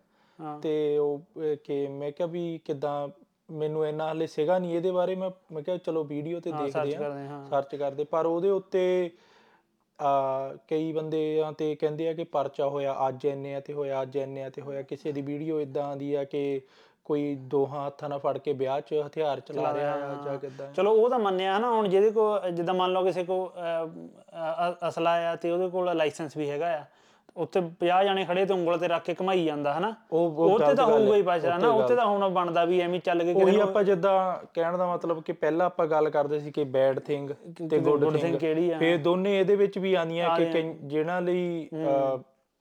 [0.61, 1.21] ਤੇ ਉਹ
[1.63, 3.07] ਕਿ ਮੈਂ ਕਿਹਾ ਵੀ ਕਿਦਾਂ
[3.51, 7.43] ਮੈਨੂੰ ਇੰਨਾ ਹਲੇ ਸੀਗਾ ਨਹੀਂ ਇਹਦੇ ਬਾਰੇ ਮੈਂ ਮੈਂ ਕਿਹਾ ਚਲੋ ਵੀਡੀਓ ਤੇ ਦੇਖਦੇ ਆ
[7.49, 9.09] ਸਰਚ ਕਰਦੇ ਪਰ ਉਹਦੇ ਉੱਤੇ
[9.99, 14.15] ਆ ਕਈ ਬੰਦਿਆਂ ਤੇ ਕਹਿੰਦੇ ਆ ਕਿ ਪਰਚਾ ਹੋਇਆ ਅੱਜ ਇੰਨੇ ਆ ਤੇ ਹੋਇਆ ਅੱਜ
[14.17, 16.61] ਇੰਨੇ ਆ ਤੇ ਹੋਇਆ। ਕਿਸੇ ਦੀ ਵੀਡੀਓ ਇਦਾਂ ਦੀ ਆ ਕਿ
[17.05, 20.71] ਕੋਈ ਦੋਹਾਂ ਹੱਥਾਂ ਨਾਲ ਫੜ ਕੇ ਵਿਆਹ 'ਚ ਹਥਿਆਰ ਚਲਾ ਰਿਹਾ ਆ ਜਾਂ ਕਿਦਾਂ?
[20.73, 23.37] ਚਲੋ ਉਹ ਤਾਂ ਮੰਨਿਆ ਨਾ ਹੁਣ ਜਿਹਦੇ ਕੋ ਜਿੱਦਾਂ ਮੰਨ ਲਓ ਕਿਸੇ ਕੋ
[24.89, 26.83] ਅਸਲਾ ਆ ਤੇ ਉਹਦੇ ਕੋਲ ਲਾਇਸੈਂਸ ਵੀ ਹੈਗਾ ਆ
[27.35, 30.85] ਉੱਥੇ 50 ਜਾਣੇ ਖੜੇ ਤੇ ਉਂਗਲ ਤੇ ਰੱਖ ਕੇ ਘਮਾਈ ਜਾਂਦਾ ਹਨਾ। ਉਹ ਤੇ ਤਾਂ
[30.85, 33.83] ਹੋਊਗਾ ਹੀ ਹੈ। ਪਾਸ਼ਾ ਨਾ ਉੱਤੇ ਤਾਂ ਹੁਣ ਬਣਦਾ ਵੀ ਐਵੇਂ ਚੱਲ ਕੇ ਉਹੀ ਆਪਾਂ
[33.83, 34.13] ਜਿੱਦਾਂ
[34.53, 37.29] ਕਹਿਣ ਦਾ ਮਤਲਬ ਕਿ ਪਹਿਲਾਂ ਆਪਾਂ ਗੱਲ ਕਰਦੇ ਸੀ ਕਿ ਬੈਡ ਥਿੰਗ
[37.69, 38.77] ਤੇ ਗੁੱਡ ਥਿੰਗ ਕਿਹੜੀ ਆ?
[38.77, 41.67] ਫੇਰ ਦੋਨੇ ਇਹਦੇ ਵਿੱਚ ਵੀ ਆਉਂਦੀਆਂ ਕਿ ਕਈ- ਜਿਨ੍ਹਾਂ ਲਈ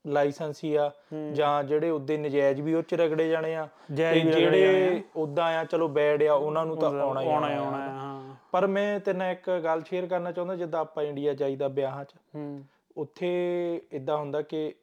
[0.06, 0.90] ਲਾਇਸੈਂਸੀ ਆ
[1.32, 5.88] ਜਾਂ ਜਿਹੜੇ ਉਦੇ ਨਜਾਇਜ਼ ਵੀ ਉਹ ਚ ਰਗੜੇ ਜਾਣੇ ਆ ਤੇ ਜਿਹੜੇ ਉਦਾਂ ਆ। ਚਲੋ
[5.88, 9.32] ਬੈਡ ਆ ਉਹਨਾਂ ਨੂੰ ਤਾਂ ਆਉਣਾ ਹੀ ਆਉਣਾ ਹੀ ਆਉਣਾ ਹਾਂ ਪਰ ਮੈਂ ਤੇਰੇ ਨਾਲ
[9.32, 12.64] ਇੱਕ ਗੱਲ ਸ਼ੇਅਰ ਕਰਨਾ ਚਾਹੁੰਦਾ ਜਿੱਦਾਂ ਆਪਾਂ ਇੰਡੀਆ ਜਾਈਦਾ ਵਿਆਹਾਂ 'ਚ ਹੂੰ।
[12.96, 13.30] ਉੱਥੇ
[13.92, 14.74] ਇਦਾਂ ਹੁੰਦਾ ਕਿ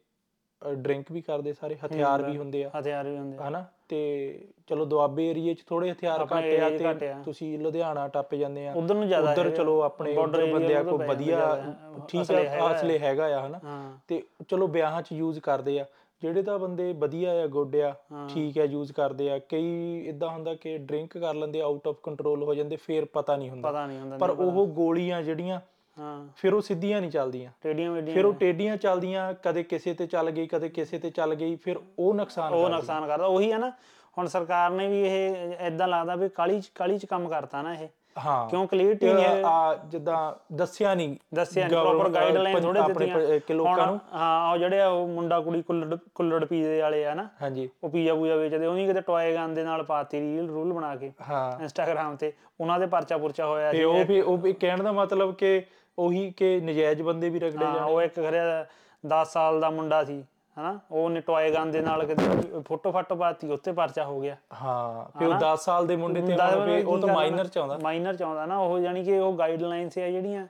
[0.74, 3.64] ਡਰਿੰਕ ਵੀ ਕਰਦੇ ਸਾਰੇ ਹਥਿਆਰ ਵੀ ਹੁੰਦੇ ਆ। ਹਥਿਆਰ ਵੀ ਹੁੰਦੇ ਆ। ਹਨਾ?
[3.88, 8.72] ਤੇ ਚਲੋ ਦੁਆਬੇ ਏਰੀਏ 'ਚ ਥੋੜੇ ਹਥਿਆਰ ਘੱਟ ਆ ਤੇ। ਤੁਸੀਂ ਲੁਧਿਆਣਾ ਟੱਪ ਜਾਂਦੇ ਆ।
[8.72, 11.64] ਉੱਧਰ ਨੂੰ ਜ਼ਿਆਦਾ ਉਧਰ। ਚਲੋ ਆਪਣੇ ਉਧਰ ਬੰਦਿਆਂ ਕੋ ਵਧੀਆ
[12.08, 13.60] ਠੀਕ ਆ ਹੈਗਾ। ਆ। ਅਸਲੇ ਹੈਗਾ ਆ ਹਨਾ?
[14.08, 15.84] ਤੇ ਚਲੋ ਵਿਆਹਾਂ 'ਚ ਯੂਜ਼ ਕਰਦੇ ਆ।
[16.22, 17.94] ਜਿਹੜੇ ਤਾਂ ਬੰਦੇ ਵਧੀਆ ਆ ਗੁੱਡ ਆ
[18.34, 22.42] ਠੀਕ ਆ ਯੂਜ਼ ਕਰਦੇ ਆ। ਕਈ ਇਦਾਂ ਹੁੰਦਾ ਕਿ ਡਰਿੰਕ ਕਰ ਲੈਂਦੇ ਆਊਟ ਆਫ ਕੰਟਰੋਲ
[22.42, 25.60] ਹੋ ਜਾਂਦੇ ਫੇਰ ਪਤਾ ਨਹੀਂ ਹੁੰਦਾ। ਪਰ ਉਹ ਗੋਲੀਆਂ ਜਿਹੜੀਆਂ
[25.98, 30.06] ਹਾਂ। ਫਿਰ ਉਹ ਸਿੱਧੀਆਂ ਨਹੀਂ ਚੱਲਦੀਆਂ। ਟੇਡੀਆਂ ਵੇਡੀਆਂ ਫਿਰ ਉਹ ਟੇਡੀਆਂ ਚੱਲਦੀਆਂ ਕਦੇ ਕਿਸੇ ਤੇ
[30.06, 33.58] ਚੱਲ ਗਈ ਕਦੇ ਕਿਸੇ ਤੇ ਚੱਲ ਗਈ ਫਿਰ ਉਹ ਨੁਕਸਾਨ ਉਹ ਨੁਕਸਾਨ ਕਰਦਾ। ਉਹੀ ਹੈ
[33.58, 33.70] ਨਾ
[34.18, 37.74] ਹੁਣ ਸਰਕਾਰ ਨੇ ਵੀ ਇਹ ਐਦਾਂ ਲੱਗਦਾ ਵੀ ਕਾਲੀ ਚ ਕਾਲੀ ਚ ਕੰਮ ਕਰਤਾ ਨਾ
[37.74, 37.88] ਇਹ।
[38.26, 40.16] ਹਾਂ। ਕਿਉਂ ਕਲੀਅਰਟੀ ਨਹੀਂ ਆ ਜਿੱਦਾਂ
[40.54, 45.06] ਦੱਸਿਆ ਨਹੀਂ ਦੱਸਿਆ ਨਹੀਂ ਪ੍ਰੋਪਰ ਗਾਈਡਲਾਈਨ ਥੋੜੇ ਆਪਣੇ ਦਿੱਤੀਆਂ। ਲੋਕਾਂ ਹੁਣ, ਹਾਂ ਉਹ ਜਿਹੜੇ ਉਹ
[45.08, 49.00] ਮੁੰਡਾ ਕੁੜੀ ਕੁੱਲੜ ਕੁੱਲੜ ਪੀਜ਼ੇ ਵਾਲੇ ਆ ਨਾ ਹਾਂਜੀ। ਉਹ ਪੀਜ਼ਾ ਪੂਜਾ ਵੇਚਦੇ ਉਹਨੀ ਕਿਤੇ
[49.00, 53.18] ਟੋਏ ਗਨ ਦੇ ਨਾਲ ਪਾਤੀ ਰੀਲ ਰੂਲ ਬਣਾ ਕੇ ਹਾਂ। ਇੰਸਟਾਗ੍ਰam ਤੇ। ਉਹਨਾਂ ਦੇ ਪਰਚਾ
[53.18, 55.62] ਪੁਰਚਾ ਹੋਇਆ ਤੇ ਉਹ ਵੀ ਉਹ ਵੀ ਕਹਿਣ ਦਾ ਮਤਲਬ ਕਿ
[55.98, 58.66] ਉਹੀ ਕਿ ਨਜਾਇਜ਼ ਬੰਦੇ ਵੀ ਰਗੜੇ ਹਾਂ, ਉਹ ਇੱਕ ਖਰਿਆ
[59.04, 60.22] 10 ਸਾਲ ਦਾ ਮੁੰਡਾ ਸੀ
[60.58, 60.78] ਹਨਾ?
[60.90, 62.24] ਉਹਨੇ ਟੋਏ ਗਨ ਦੇ ਨਾਲ ਕਿਤੇ
[62.68, 66.32] ਫੋਟੋ ਫਾਟੋ ਪਾਤੀ ਉੱਤੇ ਪਰਚਾ ਹੋ ਗਿਆ। ਹਾਂ ਫਿਰ ਉਹ 10 ਸਾਲ ਦੇ ਮੁੰਡੇ ਤੇ
[66.34, 69.32] ਹੁਣ ਵੀ ਉਹ ਤਾਂ ਮਾਈਨਰ ਚ ਆਉਂਦਾ। ਮਾਈਨਰ ਚ ਆਉਂਦਾ ਨਾ ਉਹ ਯਾਨੀ ਕਿ ਉਹ
[69.32, 70.46] ਗਾਈਡਲਾਈਨਸ ਆ ਜਿਹੜੀਆਂ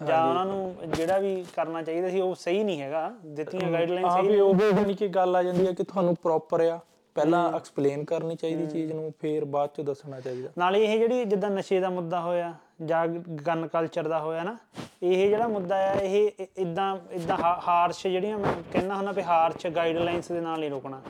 [0.00, 4.22] ਜਾਂ ਉਹਨਾਂ ਨੂੰ ਜਿਹੜਾ ਵੀ ਕਰਨਾ ਚਾਹੀਦਾ ਸੀ ਉਹ ਸਹੀ ਨਹੀਂ ਹੈਗਾ। ਦਿੱਤੀਆਂ ਗਾਈਡਲਾਈਨਸ ਹਾਂ
[4.22, 6.78] ਵੀ ਉਹ ਵੀ ਕਿ ਗੱਲ ਆ ਜਾਂਦੀ ਹੈ ਕਿ ਤੁਹਾਨੂੰ ਪ੍ਰੋਪਰ ਆ।
[7.16, 11.50] ਪਹਿਲਾਂ ਐਕਸਪਲੇਨ ਕਰਨੀ ਚਾਹੀਦੀ ਚੀਜ਼ ਨੂੰ ਫਿਰ ਬਾਅਦ ਚ ਦੱਸਣਾ ਚਾਹੀਦਾ। ਨਾਲੇ ਇਹ ਜਿਹੜੀ ਜਿੱਦਾਂ
[11.50, 12.52] ਨਸ਼ੇ ਦਾ ਮੁੱਦਾ ਹੋਇਆ
[12.84, 13.06] ਜਾਂ
[13.46, 14.56] ਗਨ ਕਲਚਰ ਦਾ ਹੋਇਆ ਨਾ
[15.02, 20.28] ਇਹ ਜਿਹੜਾ ਮੁੱਦਾ ਆ ਇਹ ਇਦਾਂ ਇਦਾਂ ਹਾਰਸ਼ ਜਿਹੜੀਆਂ ਮੈਂ ਕਹਿੰਦਾ ਹੁੰਦਾ ਵੀ ਹਾਰਸ਼ ਗਾਈਡਲਾਈਨਸ
[20.28, 21.00] ਦੇ ਨਾਲ ਨਹੀਂ ਰੁਕਣਾ।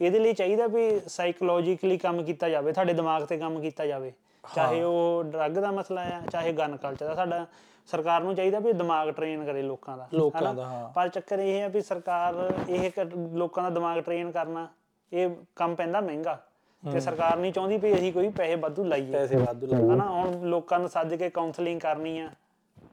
[0.00, 4.12] ਇਹਦੇ ਲਈ ਚਾਹੀਦਾ ਵੀ ਸਾਈਕੋਲੋਜੀਕਲੀ ਕੰਮ ਕੀਤਾ ਜਾਵੇ ਤੁਹਾਡੇ ਦਿਮਾਗ ਤੇ ਕੰਮ ਕੀਤਾ ਜਾਵੇ।
[4.54, 7.46] ਚਾਹੇ ਉਹ ਡਰੱਗ ਦਾ ਮਸਲਾ ਆ ਚਾਹੇ ਗਨ ਕਲਚਰ ਦਾ। ਸਾਡਾ
[7.86, 10.54] ਸਰਕਾਰ ਨੂੰ ਚਾਹੀਦਾ ਵੀ ਦਿਮਾਗ ਟ੍ਰੇਨ ਕਰੇ ਲੋਕਾਂ ਦਾ ਲੋਕਾਂ?
[10.54, 12.90] ਦਾ, ਹਾਂ। ਪਰ ਚੱਕਰ ਇਹ ਹੈ ਵੀ ਸਰਕਾਰ ਇਹ
[13.32, 14.66] ਲੋਕਾਂ ਦਾ ਦਿਮਾਗ ਟ੍ਰੇਨ ਕਰਨਾ
[15.12, 16.40] ਇਹ ਕੰਮ ਪੈਂਦਾ ਮਹਿੰਗਾ।
[16.82, 20.08] ਤੇ ਸਰਕਾਰ ਨਹੀਂ ਚਾਹੁੰਦੀ ਵੀ ਅਸੀਂ ਕੋਈ ਪੈਸੇ ਵਾਧੂ ਲਾਈਏ। ਪੈਸੇ ਵਾਧੂ ਲੱਗ ਹਨਾ?
[20.08, 22.30] ਹੁਣ ਲੋਕਾਂ ਨੂੰ ਸੱਜ ਕੇ ਕਾਉਂਸਲਿੰਗ ਕਰਨੀ ਆ।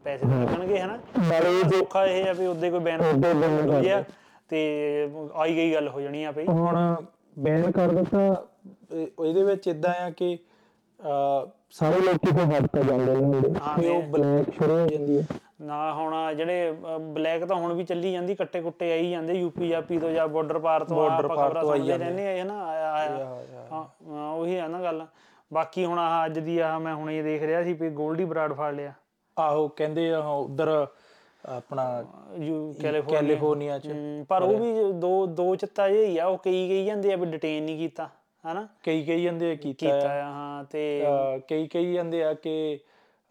[0.05, 0.97] ਪੈਸੇ ਤਾਂ ਲੱਗਣਗੇ ਹਨਾ?
[1.69, 3.01] ਸੌਖਾ ਇਹ ਆ ਵੀ ਉਹਦੇ ਕੋਈ ਬੈਨ
[3.81, 4.03] ਜਿਆ
[4.49, 4.61] ਤੇ
[5.35, 6.95] ਆਈ ਗਈ ਗੱਲ ਹੋ ਜਾਣੀ ਆ ਭਈ ਹੁਣ
[7.39, 8.19] ਬੈਨ ਕਰ ਦਿੱਤਾ
[8.91, 10.37] ਇਹ- ਇਹਦੇ ਵਿੱਚ ਇਦਾਂ ਆ ਕਿ
[11.71, 15.25] ਸਾਰੇ ਲੋਕੀ ਤੋਂ ਹੱਦ ਤੱਕ ਜਾਂਦੇ ਨੇ ਹਾਂ, ਉਹ ਬਲੈਕ ਸ਼ੁਰੂ ਹੋ ਜਾਂਦੀ ਹੈ
[15.61, 16.71] ਨਾ ਹੁਣ ਜਿਹੜੇ
[17.13, 20.59] ਬਲੈਕ ਤਾਂ ਹੁਣ ਵੀ ਚੱਲੀ ਜਾਂਦੀ ਕੱਟੇ ਕੁੱਟੇ ਆਈ ਜਾਂਦੇ ਯੂਪੀ ਜਾਪੀ ਤੋਂ ਜਾਂ ਬਾਰਡਰ
[20.59, 22.53] ਪਾਰ ਤੋਂ ਆਪਾਂ ਪਾਰ ਖਬਰਾਂ ਸੁਣਦੇ ਰਹਿੰਦੇ ਆ। ਇਹ ਨਾ।
[23.71, 25.05] ਹਾਂ ਹਾਂ, ਉਹੀ ਆ ਨਾ ਗੱਲ।
[25.53, 28.73] ਬਾਕੀ ਹੁਣ ਆਹ ਅੱਜ ਦੀ ਆ ਮੈਂ ਹੁਣੇ ਦੇਖ ਰਿਹਾ ਸੀ ਵੀ ਗੋਲਡੀ ਬਰਾਡ ਫੜ
[28.73, 28.93] ਲਿਆ।
[29.39, 30.87] ਆਹੋ ਕਹਿੰਦੇ ਆ ਉਧਰ
[31.49, 32.05] ਆਪਣਾ
[32.39, 36.37] ਯੂ ਕੈਲੀਫੋਰਨੀਆ। ਕੈਲੀਫੋਰਨੀਆ ਚ। ਹਮ, ਪਰ ਉਹ ਵੀ ਦੋ ਦੋ ਚਿੱਤਾ ਜਿਹੇ ਹੀ ਆ ਉਹ
[36.37, 38.09] ਕਈ ਕਈ ਜਾਂਦੇ ਆ ਵੀ ਡਿਟੇਨ ਨਹੀਂ ਕੀਤਾ
[38.43, 38.67] ਹਨਾ?
[38.83, 42.79] ਕਈ ਕਈ ਜਾਂਦੇ ਆ ਕੀਤਾ ਕੀਤਾ ਆ। ਹਾਂ ਤੇ ਅਹ, ਕਈ ਕਈ ਜਾਂਦੇ ਆ ਕਿ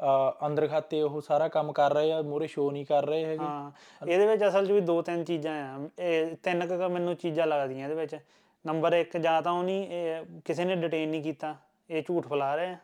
[0.00, 3.44] ਅਹ, ਅੰਦਰ ਖਾਤੇ ਉਹ ਸਾਰਾ ਕੰਮ ਕਰ ਰਹੇ ਆ ਮੂਰੇ ਸ਼ੋ ਨਹੀਂ ਕਰ ਰਹੇ ਹੈਗੇ।
[3.44, 3.70] ਹਾਂ
[4.06, 7.84] ਇਹਦੇ ਵਿੱਚ ਅਸਲ 'ਚ ਵੀ ਦੋ ਤਿੰਨ ਚੀਜ਼ਾਂ ਆ। ਇਹ ਤਿੰਨ ਕੁ ਮੈਨੂੰ ਚੀਜ਼ਾਂ ਲੱਗਦੀਆਂ
[7.84, 8.16] ਇਹਦੇ ਵਿੱਚ।
[8.66, 11.56] ਨੰਬਰ 1 ਜਾਂ ਤਾਂ ਉਹ ਨਹੀਂ ਇਹ ਕਿਸੇ ਨੇ ਡਿਟੇਨ ਨਹੀਂ ਕੀਤਾ
[11.90, 12.76] ਇਹ ਝੂਠ ਫੈਲਾ ਰਹੇ ਆ।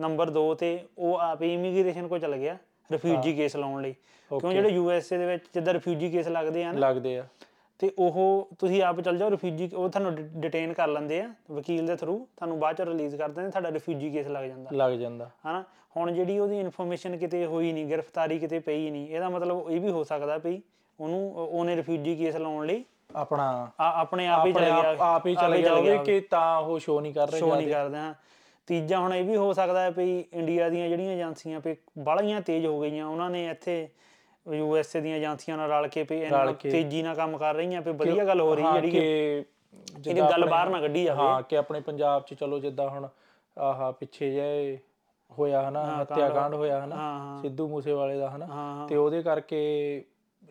[0.00, 2.56] ਨੰਬਰ 2 ਤੇ ਉਹ ਆਪ ਹੀ ਇਮੀਗ੍ਰੇਸ਼ਨ ਕੋ ਚਲ ਗਿਆ
[2.92, 3.92] ਰਿਫਿਊਜੀ ਕੇਸ ਲਾਉਣ ਲਈ।
[4.30, 7.26] ਕਿਉਂ ਜਿਹੜੇ ਯੂ ਐਸ ਏ ਦੇ ਵਿੱਚ ਜਿੱਦਾਂ ਰਿਫਿਊਜੀ ਕੇਸ ਲੱਗਦੇ ਆ ਨਾ। ਲੱਗਦੇ ਆ।
[7.78, 11.96] ਤੇ ਉਹ ਤੁਸੀਂ ਆਪ ਚੱਲ ਜਾਓ ਰਿਫਿਊਜੀ ਉਹ ਤੁਹਾਨੂੰ ਡਿਟੇਨ ਕਰ ਲੈਂਦੇ ਆ ਵਕੀਲ ਦੇ
[11.96, 15.64] ਥਰੂ ਤੁਹਾਨੂੰ ਬਾਅਦ ਚ ਰਿਲੀਜ਼ ਕਰ ਦਿੰਦੇ ਤੁਹਾਡਾ ਰਿਫਿਊਜੀ ਕੇਸ ਲੱਗ ਜਾਂਦਾ। ਲੱਗ ਜਾਂਦਾ। ਹਨਾ?
[15.96, 19.90] ਹੁਣ ਜਿਹੜੀ ਉਹਦੀ ਇਨਫੋਰਮੇਸ਼ਨ ਕਿਤੇ ਹੋਈ ਨਹੀਂ ਗ੍ਰਿਫਤਾਰੀ ਕਿਤੇ ਪਈ ਨਹੀਂ ਇਹਦਾ ਮਤਲਬ ਇਹ ਵੀ
[19.90, 20.62] ਹੋ ਸਕਦਾ ਵੀ
[21.00, 22.84] ਉਹਨੂੰ ਉਹਨੇ ਰਿਫਿਊਜੀ ਕੇਸ ਲਾਉਣ ਲਈ
[23.16, 27.14] ਆਪਣਾ ਆਪਣੇ ਆਪ ਹੀ ਚਲੇ ਗਿਆ। ਆਪ ਹੀ ਚਲੇ ਗਿਆ ਕਿ ਤਾਂ ਉਹ ਸ਼ੋ ਨਹੀਂ
[27.14, 28.14] ਕਰ ਰਹੇ ਸ਼ੋ ਨਹੀਂ ਕਰਦੇ ਹਾਂ।
[28.68, 32.66] ਤੀਜਾ ਹੁਣ ਇਹ ਵੀ ਹੋ ਸਕਦਾ ਹੈ ਵੀ ਇੰਡੀਆ ਦੀਆਂ ਜਿਹੜੀਆਂ ਏਜੰਸੀਆਂ ਵੀ ਬਾਹਲੀਆਂ ਤੇਜ਼
[32.66, 33.88] ਹੋ ਗਈਆਂ ਉਹਨਾਂ ਨੇ ਇੱਥੇ
[34.46, 38.24] ਯੂਐਸਏ ਦੀਆਂ ਏਜੰਸੀਆਂ ਨਾਲ ਰਲ ਕੇ ਵੀ ਇੰਨਾ ਤੇਜ਼ੀ ਨਾਲ ਕੰਮ ਕਰ ਰਹੀਆਂ ਵੀ ਵਧੀਆ
[38.24, 39.44] ਗੱਲ ਹੋ ਰਹੀ ਹਾਂ, ਜਿਹੜੀ ਕਿ
[40.08, 43.08] ਇਹਦੀ ਗੱਲ ਬਾਹਰ ਨਾ ਕੱਢੀ ਜਾਵੇ। ਹਾਂ ਕਿ ਆਪਣੇ ਪੰਜਾਬ 'ਚ ਚਲੋ ਜਿੱਦਾਂ ਹੁਣ
[43.56, 44.78] ਆਹਾ ਪਿੱਛੇ ਜੇ
[45.30, 50.04] ਹੋਇਆ ਹਨਾ ਹੱਤਿਆਕਾਂਡ ਹੋਇਆ ਹਨਾ ਸਿੱਧੂ ਮੂਸੇਵਾਲੇ ਦਾ ਹਨਾ ਤੇ ਉਹਦੇ ਕਰਕੇ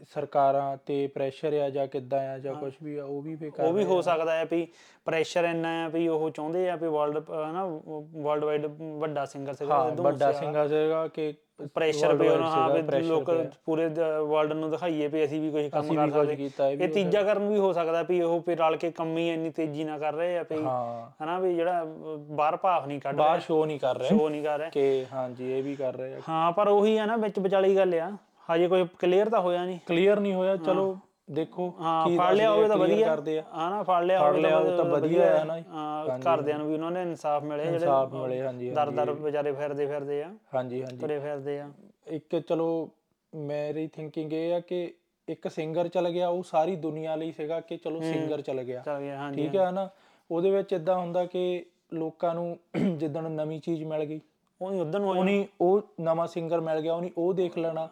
[0.06, 3.74] ਸਰਕਾਰਾਂ ਤੇ ਪ੍ਰੈਸ਼ਰ ਆ ਜਾਂ ਕਿੱਦਾਂ ਆ ਜਾਂ ਕੁਝ ਵੀ ਆ ਉਹ ਵੀ ਫੇਰ ਉਹ
[3.74, 4.68] ਵੀ ਹੋ ਸਕਦਾ ਹੈ ਵੀ
[5.06, 7.66] ਪ੍ਰੈਸ਼ਰ ਇੰਨਾ ਹੈ ਵੀ ਉਹ ਚਾਹੁੰਦੇ ਆ ਵੀ ਵਰਲਡ ਹਨਾ
[8.14, 8.66] ਵਰਲਡ ਵਾਈਡ
[9.00, 11.34] ਵੱਡਾ ਸਿੰਗਰ ਸੀਗਾ ਸਿੱਧੂ ਵੱਡਾ ਸਿੰਗਰ ਸੀਗਾ ਕਿ
[11.76, 13.32] ਪ੍ਰੈਸ਼ਰ ਵੀ ਉਹਨਾਂ ਹਾਂ ਵੀ ਲੋਕ
[13.66, 13.88] ਪੂਰੇ
[14.28, 17.74] ਵਰਲਡ ਨੂੰ ਦਿਖਾਈਏ ਵੀ ਅਸੀਂ ਵੀ ਕੁਝ ਕੰਮ ਕਰ ਸਕਦੇ। ਇਹ ਤੀਜਾ ਕਰਨ ਵੀ ਹੋ
[17.74, 21.24] ਸਕਦਾ ਵੀ ਉਹ ਵੀ ਰਲ ਕੇ ਕੰਮੀ ਇੰਨੀ ਤੇਜ਼ੀ ਨਾਲ ਕਰ ਰਹੇ ਆ ਵੀ ਹਾਂ।
[21.24, 21.84] ਹਨਾ ਵੀ ਜਿਹੜਾ
[22.30, 25.52] ਬਾਹਰ ਭਾਫ ਨਹੀਂ ਕੱਢ ਬਾਹਰ ਸ਼ੋ ਨਹੀਂ ਕਰ ਰਹੇ। ਸ਼ੋ ਨਹੀਂ ਕਰ ਰਿਹਾ। ਕਿ ਹਾਂਜੀ
[25.52, 28.12] ਇਹ ਵੀ ਕਰ ਰਹੇ ਆ। ਹਾਂ ਪਰ ਉਹੀ ਆ ਨਾ ਵਿੱਚ ਵਿਚਾਲੀ ਗੱਲ ਆ।
[28.50, 30.98] ਹਜੇ ਕੋਈ ਕਲੀਅਰ ਤਾਂ ਹੋਇਆ ਨਹੀਂ। ਕਲੀਅਰ ਨਹੀਂ ਹੋਇਆ ਚਲੋ
[31.32, 34.86] ਦੇਖੋ ਹਾਂ ਫੜ ਲਿਆ ਹੋਵੇ ਤਾਂ ਵਧੀਆ। ਕਰਦੇ ਆ। ਹਾਂ ਨਾ ਫੜ ਲਿਆ ਹੋਵੇ ਤਾਂ
[34.86, 38.70] ਵਧੀਆ ਹੈ ਨਾ ਹਾਂ ਘਰਦਿਆਂ ਨੂੰ ਵੀ ਉਹਨਾਂ ਨੇ ਇਨਸਾਫ ਮਿਲੇ ਜਿਹੜੇ ਸਾਫ਼ ਮਿਲੇ ਹਾਂਜੀ
[38.70, 41.70] ਦਰ ਦਰ ਵਿਚਾਰੇ ਫਿਰਦੇ ਫਿਰਦੇ ਆ। ਹਾਂਜੀ ਹਾਂਜੀ। ਤੁਰੇ ਫਿਰਦੇ ਆ।
[42.08, 42.90] ਇੱਕ ਚਲੋ
[43.34, 44.94] ਮੇਰੀ ਥਿੰਕਿੰਗ ਇਹ ਆ ਕਿ
[45.28, 49.00] ਇੱਕ ਸਿੰਗਰ ਚਲ ਗਿਆ ਉਹ ਸਾਰੀ ਦੁਨੀਆ ਲਈ ਸੀਗਾ ਕਿ ਚਲੋ ਸਿੰਗਰ ਚਲ ਗਿਆ। ਚੱਲ
[49.02, 49.90] ਗਿਆ ਹਾਂਜੀ ਠੀਕ ਹੈ ਨਾ?
[50.30, 52.58] ਉਹਦੇ ਵਿੱਚ ਇਦਾਂ ਹੁੰਦਾ ਕਿ ਲੋਕਾਂ ਨੂੰ
[52.98, 54.20] ਜਿੱਦਣ ਨਵੀਂ ਚੀਜ਼ ਮਿਲ ਗਈ
[54.62, 57.90] ਉਹ ਨਹੀਂ ਉਦੋਂ ਨੂੰ। ਉਹਨੀ ਉਹ ਨਵਾਂ ਸਿੰਗਰ ਮਿਲ ਗਿਆ ਉਹਨੀ ਉਹ ਦੇਖ ਲੈਣਾ।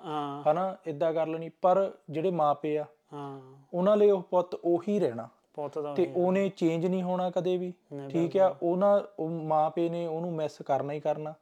[0.52, 3.42] ਹਨਾ ਇਦਾਂ ਕਰ ਲੈਣੀ। ਪਰ ਜਿਹੜੇ ਮਾਪੇ ਆ ਹਾਂ।
[3.74, 7.74] ਉਹਨਾਂ ਲਈ ਉਹ ਪੁੱਤ ਉਹੀ ਰਹਿਣਾ। ਪੁੱਤ ਦਾ ਤੇ ਉਹਨੇ ਚੇਂਜ ਨਹੀਂ ਹੋਣਾ ਕਦੇ ਵੀ।
[8.10, 11.34] ਠੀਕ ਆ ਉਹਨਾਂ ਉਹ ਮਾਪੇ ਨੇ ਉਹਨੂੰ ਮਿਸ ਕਰਨਾ ਹੀ ਕਰਨਾ।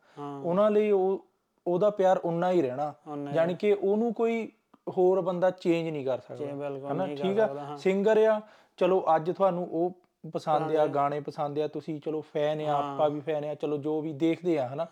[0.43, 1.25] ਉਹਨਾਂ ਲਈ ਉਹ
[1.67, 2.93] ਉਹਦਾ ਪਿਆਰ ਉਨਾ ਹੀ ਰਹਿਣਾ।
[3.33, 4.51] ਯਾਨੀ ਕਿ ਉਹਨੂੰ ਕੋਈ
[4.97, 6.45] ਹੋਰ ਬੰਦਾ ਚੇਂਜ ਨਹੀਂ ਕਰ ਸਕਦਾ।
[6.91, 7.75] ਹਨਾ ਠੀਕ ਆ?
[7.77, 8.41] ਸਿੰਗਰ ਆ
[8.77, 9.91] ਚਲੋ ਅੱਜ ਤੁਹਾਨੂੰ ਉਹ
[10.33, 13.99] ਪਸੰਦ ਆ ਗਾਣੇ ਪਸੰਦ ਆ ਤੁਸੀਂ ਚਲੋ ਫੈਨ ਆ ਆਪਾਂ ਵੀ ਫੈਨ ਆ ਚਲੋ ਜੋ
[14.01, 14.85] ਵੀ ਦੇਖਦੇ ਆ ਹਨਾ।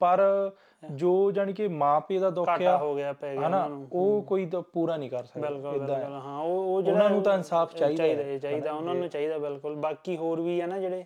[0.00, 0.20] ਪਰ
[0.92, 4.62] ਜੋ ਜਾਨੀ ਕਿ ਮਾਪੇ ਦਾ ਦੁੱਖ ਆ ਹੋ ਗਿਆ ਪੈ ਗਿਆ ਹਨਾ ਉਹ ਕੋਈ ਤਾਂ
[4.62, 8.38] ਪੂਰਾ ਨਹੀਂ ਕਰ ਸਕਦਾ ਬਿਲਕੁਲ ਹਾਂ ਉਹ ਉਹ ਜਿਹੜਾ ਉਹਨਾਂ ਨੂੰ ਤਾਂ ਇਨਸਾਫ ਚਾਹੀਦਾ ਚਾਹੀਦਾ
[8.38, 11.04] ਚਾਹੀਦਾ ਉਹਨਾਂ ਨੂੰ ਚਾਹੀਦਾ ਬਿਲਕੁਲ। ਬਾਕੀ ਹੋਰ ਵੀ ਆ ਨਾ ਜਿਹੜੇ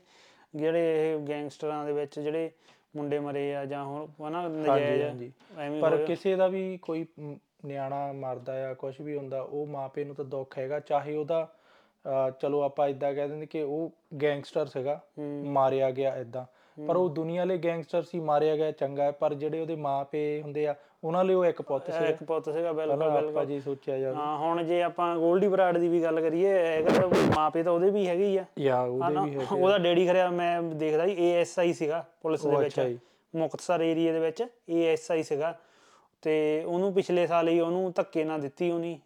[0.54, 2.50] ਜਿਹੜੇ ਇਹ ਗੈਂਗਸਟਰਾਂ ਦੇ ਵਿੱਚ ਜਿਹੜੇ
[2.96, 7.06] ਮੁੰਡੇ ਮਰੇ ਆ ਜਾਂ ਹੋਰ ਹਨਾ ਨਜਾਇਜ਼ ਪਰ ਕਿਸੇ ਦਾ ਵੀ ਕੋਈ
[7.64, 11.46] ਨਿਆਣਾ ਮਰਦਾ ਆ ਕੁਝ ਵੀ ਹੁੰਦਾ ਉਹ ਮਾਪੇ ਨੂੰ ਤਾਂ ਦੁੱਖ ਹੈਗਾ ਚਾਹੇ ਉਹਦਾ
[12.40, 13.90] ਚਲੋ ਆਪਾਂ ਇਦਾਂ ਕਹਿ ਦਿੰਦੇ ਕਿ ਉਹ
[14.22, 15.00] ਗੈਂਗਸਟਰ ਸੀਗਾ
[15.52, 16.44] ਮਾਰਿਆ ਗਿਆ ਇਦਾਂ
[16.76, 20.66] ਪਰ ਉਹ ਦੁਨੀਆ ਲਈ ਗੈਂਗਸਟਰ ਸੀ ਮਾਰਿਆ ਗਿਆ ਚੰਗਾ ਹੈ। ਪਰ ਜਿਹੜੇ ਉਹਦੇ ਮਾਪੇ ਹੁੰਦੇ
[20.66, 24.16] ਆ ਉਹਨਾਂ ਲਈ ਉਹ ਇੱਕ ਪੁੱਤ ਸੀ ਇੱਕ ਪੁੱਤ ਸੀਗਾ ਬਿਲਕੁਲ ਬਿਲਕੁਲ। ਜੀ ਸੋਚਿਆ ਜਾਵੇ।
[24.16, 27.90] ਹਾਂ ਹੁਣ ਜੇ ਆਪਾਂ 골ਡੀ ਬਰਾੜ ਦੀ ਵੀ ਗੱਲ ਕਰੀਏ ਹੈਗਾ ਤਾਂ ਮਾਪੇ ਤਾਂ ਉਹਦੇ
[27.90, 29.14] ਵੀ ਹੈਗੇ ਹੀ ਆ। ਯਾ ਉਹਦੇ?
[29.24, 32.80] ਵੀ ਹੈ ਉਹਦਾ ਡੈਡੀ ਖਰਿਆ ਮੈਂ ਦੇਖਦਾ ਸੀ ਏਐਸਆਈ ਸੀਗਾ ਪੁਲਿਸ ਦੇ ਵਿੱਚ।
[33.34, 35.54] ਮੁਕਤਸਰ ਏਰੀਆ ਦੇ ਵਿੱਚ ਏਐਸਆਈ ਸੀਗਾ।
[36.22, 38.98] ਤੇ ਉਹਨੂੰ ਪਿਛਲੇ ਸਾਲ ਹੀ ਉਹਨੂੰ ਧੱਕੇ ਨਾਲ ਦਿੱਤੀ ਉਹਨੀ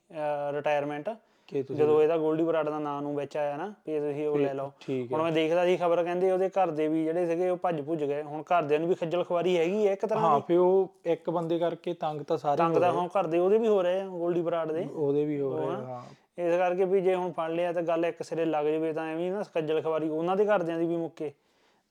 [0.55, 1.09] ਰਿਟਾਇਰਮੈਂਟ
[1.49, 4.39] ਕਿ ਤੁਸੀਂ ਜਦੋਂ ਇਹਦਾ 골ਡੀ ਬਰਾਡ ਦਾ ਨਾਂ ਨੂੰ ਵਿੱਚ ਆਇਆ ਨਾ ਵੀ ਤੁਸੀਂ ਉਹ
[4.39, 7.49] ਲੈ ਲਓ। ਠੀਕ ਹੁਣ ਮੈਂ ਦੇਖਦਾ ਸੀ ਖਬਰ ਕਹਿੰਦੇ ਉਹਦੇ ਘਰ ਦੇ ਵੀ ਜਿਹੜੇ ਸੀਗੇ
[7.51, 10.29] ਉਹ ਭੱਜ ਭੁੱਜ ਗਏ। ਹੁਣ ਘਰਦਿਆਂ ਨੂੰ ਵੀ ਖੱਜਲ ਖਵਾਰੀ ਹੈਗੀ ਹੈ ਇੱਕ ਤਰ੍ਹਾਂ ਦੀ?
[10.29, 13.69] ਹਾਂ ਫਿਰ ਉਹ ਇੱਕ ਬੰਦੇ ਕਰਕੇ ਤੰਗ ਤਾਂ ਸਾਰੇ ਤੰਗ ਤਾਂ ਹੁਣ ਘਰਦੇ ਉਹਦੇ ਵੀ
[13.69, 16.03] ਹੋ ਰਹੇ ਆ 골ਡੀ ਬਰਾਡ ਦੇ। ਉਹਦੇ ਵੀ ਹੋ ਰਹੇ ਹਾਂ।
[16.39, 19.31] ਇਸ ਕਰਕੇ ਵੀ ਜੇ ਹੁਣ ਫੜ ਲਿਆ ਤਾਂ ਗੱਲ ਇੱਕ ਸਿਰੇ ਲੱਗ ਜਵੇ ਤਾਂ ਐਵੇਂ
[19.33, 21.33] ਨਾ ਖੱਜਲ ਖਵਾਰੀ ਉਹਨਾਂ ਦੇ ਘਰਦਿਆਂ ਦੀ ਵੀ ਮੁੱਕੇ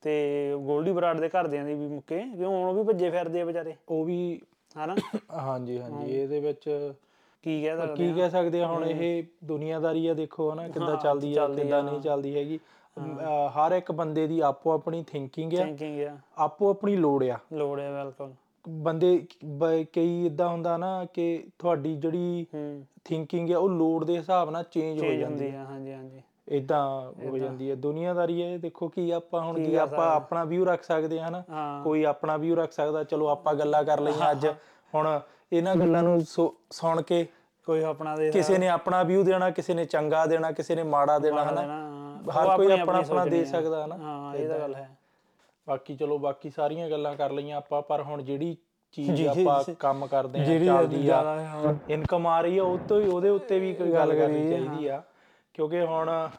[0.03, 0.13] ਤੇ
[0.53, 3.73] 골ਡੀ ਬਰਾਡ ਦੇ ਘਰਦਿਆਂ ਦੀ ਵੀ ਮੁੱਕੇ ਕਿਉਂ ਹੁਣ ਉਹ ਵੀ ਭੱਜੇ ਫਿਰਦੇ ਆ ਵਿਚਾਰੇ।
[3.89, 4.39] ਉਹ ਵੀ
[4.75, 4.95] ਹਨਾ?
[5.37, 6.93] ਹਾਂਜੀ ਹਾਂਜੀ ਇਹਦੇ ਵਿੱਚ
[7.43, 11.35] ਕੀ ਕਹਿ ਸਕਦੇ ਕੀ ਕਹਿ ਸਕਦੇ ਆ ਹੁਣ ਇਹ ਦੁਨੀਆਦਾਰੀ ਆ ਦੇਖੋ ਹਨਾ ਕਿੱਦਾਂ ਚੱਲਦੀ
[11.37, 12.59] ਆ ਕਿੱਦਾਂ ਨਹੀਂ ਚੱਲਦੀ ਹੈਗੀ।
[13.57, 17.79] ਹਰ ਇੱਕ ਬੰਦੇ ਦੀ ਆਪੋ ਆਪਣੀ ਥਿੰਕਿੰਗ ਆ। ਥਿੰਕਿੰਗ ਆ। ਆਪੋ ਆਪਣੀ ਲੋੜ ਆ। ਲੋੜ
[17.79, 18.31] ਹੈ ਬਿਲਕੁਲ।
[18.65, 19.17] ਬੰਦੇ
[19.93, 22.45] ਕਈ ਇਦਾਂ ਹੁੰਦਾ ਨਾ ਕਿ ਤੁਹਾਡੀ ਜਿਹੜੀ
[23.05, 26.81] ਥਿੰਕਿੰਗ ਆ ਉਹ ਲੋੜ ਦੇ ਹਿਸਾਬ ਨਾਲ ਚੇਂਜ ਹੋ ਜਾਂਦੀ ਆ। ਹਾਂਜੀ ਹਾਂਜੀ। ਇਦਾਂ
[27.25, 31.19] ਹੋ ਜਾਂਦੀ ਹੈ ਦੁਨੀਆਦਾਰੀ ਹੈ ਦੇਖੋ ਕੀ ਆਪਾਂ ਹੁਣ ਕੀ ਆਪਾਂ ਆਪਣਾ ਵਿਊ ਰੱਖ ਸਕਦੇ
[31.21, 34.47] ਹਾਂ ਹਾਂ। ਕੋਈ ਆਪਣਾ ਵਿਊ ਰੱਖ ਸਕਦਾ ਚਲੋ ਆਪਾਂ ਗੱਲਾਂ ਕਰ ਲਈਆਂ ਅੱਜ।
[34.93, 35.07] ਹੁਣ
[35.51, 37.25] ਇਹਨਾਂ ਗੱਲਾਂ ਨੂੰ ਸੁ- ਸੁਣ ਕੇ
[37.65, 41.17] ਕੋਈ ਆਪਣਾ ਦੇ ਕਿਸੇ ਨੇ ਆਪਣਾ ਵਿਊ ਦੇਣਾ ਕਿਸੇ ਨੇ ਚੰਗਾ ਦੇਣਾ ਕਿਸੇ ਨੇ ਮਾੜਾ
[41.19, 41.61] ਦੇਣਾ ਹਨਾ?
[42.31, 43.97] ਹਰ ਕੋਈ ਆਪਣਾ ਆਪਣਾ ਦੇ ਸਕਦਾ ਹਨਾ?
[43.97, 44.89] ਹਾਂ ਇਹ ਤਾਂ ਗੱਲ ਹੈ।
[45.67, 48.55] ਬਾਕੀ ਚਲੋ ਬਾਕੀ ਸਾਰੀਆਂ ਗੱਲਾਂ ਕਰ ਲਈਆਂ ਆਪਾਂ ਪਰ ਹੁਣ ਜਿਹੜੀ
[48.91, 53.29] ਚੀਜ਼ ਆਪਾਂ ਕੰਮ ਕਰਦੇ ਆ ਚੱਲਦੀ ਆ ਇਨਕਮ ਆ ਰਹੀ ਆ ਉਹ ਤੋਂ ਹੀ ਉਹਦੇ
[53.29, 55.01] ਉੱਤੇ ਵੀ ਕੋਈ ਗੱਲ ਕਰਨੀ ਚਾਹੀਦੀ ਆ।
[55.53, 56.29] ਕਿਉਂਕਿ ਹੁਣ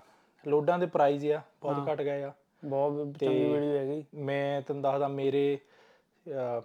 [0.47, 2.33] ਲੋਡਾਂ ਦੇ ਪ੍ਰਾਈਸ ਆ ਬਹੁਤ ਘਟ ਗਏ ਆ।
[2.65, 5.59] ਬਹੁਤ ਚੰਗੀ ਵੀਡੀਓ ਹੈਗੀ। ਮੈਂ ਤੈਨੂੰ ਦੱਸਦਾ ਮੇਰੇ
[6.27, 6.61] ਅਹ,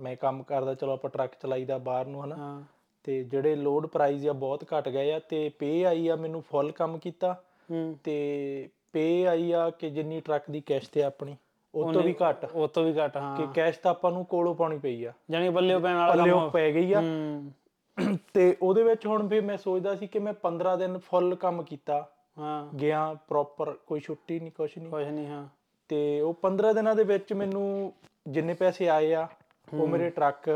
[0.00, 2.62] ਮੈਂ ਕੰਮ ਕਰਦਾ ਚਲੋ ਆਪਾਂ ਟਰੱਕ ਚਲਾਈਦਾ ਬਾਹਰ ਨੂੰ ਹਨਾ। ਹਾਂ।
[3.04, 6.72] ਤੇ ਜਿਹੜੇ ਲੋਡ ਪ੍ਰਾਈਸ ਆ ਬਹੁਤ ਘਟ ਗਏ ਆ ਤੇ ਪੇ ਆਈ ਆ ਮੈਨੂੰ ਫੁੱਲ
[6.72, 11.36] ਕੰਮ ਕੀਤਾ। ਹੂੰ। ਤੇ ਪੇ ਆਈ ਆ ਕਿ ਜਿੰਨੀ ਟਰੱਕ ਦੀ ਕਿਸ਼ਤ ਆ ਆਪਣੀ
[11.74, 14.54] ਉਹ ਤੋਂ ਵੀ ਘੱਟ। ਉਹ ਤੋਂ ਵੀ ਘੱਟ ਹਾਂ ਕਿ ਕੈਸ਼ ਤਾਂ ਆਪਾਂ ਨੂੰ ਕੋਲੋਂ
[14.54, 17.52] ਪਾਉਣੀ ਪਈ ਆ। ਜਾਨੀ ਬੱਲੇ ਪੈਣ ਵਾਲਾ ਪੱਲਿਓ ਕੰਮ। ਪੈ ਗਈ ਆ। ਹੂੰ।
[18.34, 22.10] ਤੇ ਉਹਦੇ ਵਿੱਚ ਹੁਣ ਵੀ ਮੈਂ ਸੋਚਦਾ ਸੀ ਕਿ ਮੈਂ 15 ਦਿਨ ਫੁੱਲ ਕੰਮ ਕੀਤਾ।
[22.38, 25.48] ਹਾਂ। ਗਿਆ ਪ੍ਰੋਪਰ ਕੋਈ ਛੁੱਟੀ ਨਹੀਂ ਕੁਛ ਨਹੀਂ ਕੁਝ ਨਹੀਂ ਹਾਂ।
[25.88, 27.92] ਤੇ ਉਹ 15 ਦਿਨਾਂ ਦੇ ਵਿੱਚ ਮੈਨੂੰ
[28.28, 29.28] ਜਿੰਨੇ ਪੈਸੇ ਆਏ ਆ
[29.74, 30.50] ਉਹ ਮੇਰੇ ਟਰੱਕ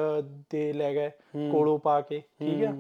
[0.51, 1.11] ਦੇ ਲੈ ਗਏ
[1.53, 2.73] ਕੋਲੋਂ ਪਾ ਕੇ ਠੀਕ ਆ?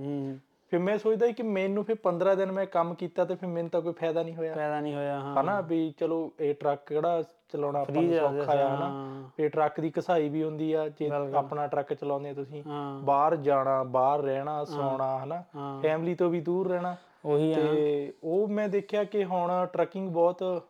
[0.70, 3.80] ਫਿਰ ਮੈਂ ਸੋਚਦਾ ਕਿ ਮੈਨੂੰ ਫਿਰ 15 ਦਿਨ ਮੈਂ ਕੰਮ ਕੀਤਾ ਤੇ ਫਿਰ ਮੈਨੂੰ ਤਾਂ
[3.80, 7.80] ਕੋਈ ਫਾਇਦਾ ਨਹੀਂ ਹੋਇਆ। ਫਾਇਦਾ ਨਹੀਂ ਹੋਇਆ ਹਾਂ। ਹਨਾ ਵੀ ਚਲੋ ਇਹ ਟਰੱਕ ਕਿਹੜਾ ਚਲਾਉਣਾ
[7.80, 9.22] ਆਪਾਂ ਨੂੰ ਸੌਖਾ ਆ ਹਨਾ?
[9.36, 12.62] ਫਿਰ ਟਰੱਕ ਦੀ ਕਸਾਈ ਵੀ ਹੁੰਦੀ ਆ ਜੇ ਆਪਣਾ ਟਰੱਕ ਚਲਾਉਂਦੇ ਤੁਸੀਂ।
[13.02, 15.42] ਬਾਹਰ ਜਾਣਾ ਬਾਹਰ ਰਹਿਣਾ ਸੌਣਾ ਹਨਾ।
[15.82, 20.64] ਫੈਮਿਲੀ ਤੋਂ ਵੀ ਦੂਰ ਰਹਿਣਾ। ਉਹੀ ਆ। ਤੇ ਉਹ ਮੈਂ ਦੇਖਿਆ ਕਿ ਹੁਣ ਟਰੱਕਿੰਗ ਬਹੁਤ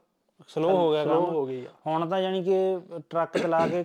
[0.48, 2.78] ਸਲੋ ਹੋ ਗਿਆ ਕੰਮ। ਹੋ ਗਈ ਹੁਣ ਤਾਂ ਯਾਨੀ ਕਿ
[3.10, 3.84] ਟਰੱਕ ਚਲਾ ਕੇ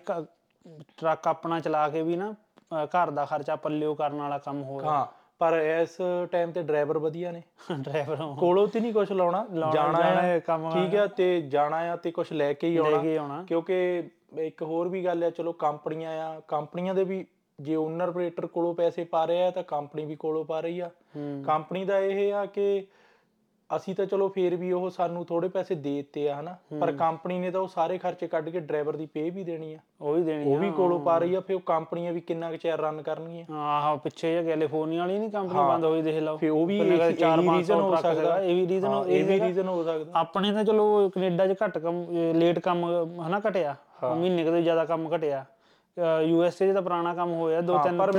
[0.97, 4.77] ਟਰੱਕ ਆਪਣਾ ਚਲਾ ਕੇ ਵੀ ਨਾ ਅ, ਘਰ ਦਾ ਖਰਚਾ ਪੱਲਿਓ ਕਰਨ ਵਾਲਾ ਕੰਮ ਹੋ
[4.77, 5.05] ਗਿਆ ਹਾਂ।
[5.39, 5.97] ਪਰ ਇਸ
[6.31, 7.41] ਟਾਈਮ ਤੇ ਡਰਾਈਵਰ ਵਧੀਆ ਨੇ।
[7.81, 11.77] ਡਰਾਈਵਰ ਕੋਲੋਂ ਤੇ ਨਹੀਂ ਕੁਝ ਲਾਉਣਾ ਜਾਣਾ ਜਾਣਾ ਆ ਹੈ, ਕੰਮ ਠੀਕ ਆ ਤੇ ਜਾਣਾ
[11.91, 15.23] ਆ ਤੇ ਕੁਝ ਲੈ ਕੇ ਹੀ ਲੈ ਆਉਣਾ ਕੇ ਆਉਣਾ। ਕਿਉਂਕਿ ਇੱਕ ਹੋਰ ਵੀ ਗੱਲ
[15.23, 17.25] ਆ ਚਲੋ ਕੰਪਨੀਆਂ ਆ ਕੰਪਨੀਆਂ ਦੇ ਵੀ
[17.59, 20.89] ਜੇ ਓਨਰ ਆਪਰੇਟਰ ਕੋਲੋਂ ਪੈਸੇ ਪਾ ਰਹੇ ਆ ਤਾਂ ਕੰਪਨੀ ਵੀ ਕੋਲੋਂ ਪਾ ਰਹੀ ਆ।
[21.15, 22.87] ਹੂੰ। ਕੰਪਨੀ ਦਾ ਇਹ ਆ ਕਿ
[23.75, 26.55] ਅਸੀਂ ਤਾਂ ਚਲੋ ਫੇਰ ਵੀ ਉਹ ਸਾਨੂੰ ਥੋੜੇ ਪੈਸੇ ਦੇ ਦਿੱਤੇ ਆ ਹਨਾ?
[26.81, 29.79] ਪਰ ਕੰਪਨੀ ਨੇ ਤਾਂ ਉਹ ਸਾਰੇ ਖਰਚੇ ਕੱਢ ਕੇ ਡਰਾਈਵਰ ਦੀ ਪੇ ਵੀ ਦੇਣੀ ਆ।
[30.01, 32.57] ਉਹ ਵੀ ਦੇਣੀ ਉਹ ਵੀ ਕੋਲੋਂ ਪਾ ਰਹੀ ਆ ਫਿਰ ਉਹ ਕੰਪਨੀਆਂ ਵੀ ਕਿੰਨਾ ਕੁ
[32.57, 36.51] ਚਿਰ ਰਨ ਕਰਨਗੀਆਂ। ਆਹ ਪਿੱਛੇ ਜੇ ਕੈਲੀਫੋਰਨੀਆ ਵਾਲੀ ਨਹੀਂ ਕੰਪਨੀ ਬੰਦ ਹੋਈ ਦੇਖ ਲਓ। ਫਿਰ
[36.51, 36.79] ਉਹ ਵੀ
[37.19, 40.63] ਚਾਰ ਪੰਜ ਰੀਜ਼ਨ ਹੋ ਸਕਦਾ। ਇਹ ਵੀ ਰੀਜ਼ਨ ਇਹ ਵੀ ਰੀਜ਼ਨ ਹੋ ਸਕਦਾ। ਆਪਣੇ ਤਾਂ
[40.63, 42.85] ਚਲੋ ਕੈਨੇਡਾ 'ਚ ਘੱਟ ਕੰਮ ਲੇਟ ਕੰਮ
[43.27, 45.45] ਹਨਾ ਘਟਿਆ। ਮਹੀਨੇ ਕਦੇ ਜ਼ਿਆਦਾ ਕੰਮ ਘਟਿਆ।
[46.21, 48.15] ਯੂ ਐਸ ਏ ਤਾਂ ਪੁਰਾਣਾ ਕੰਮ ਹੋਇਆ ਦੋ ਤਿੰਨ ਪਰ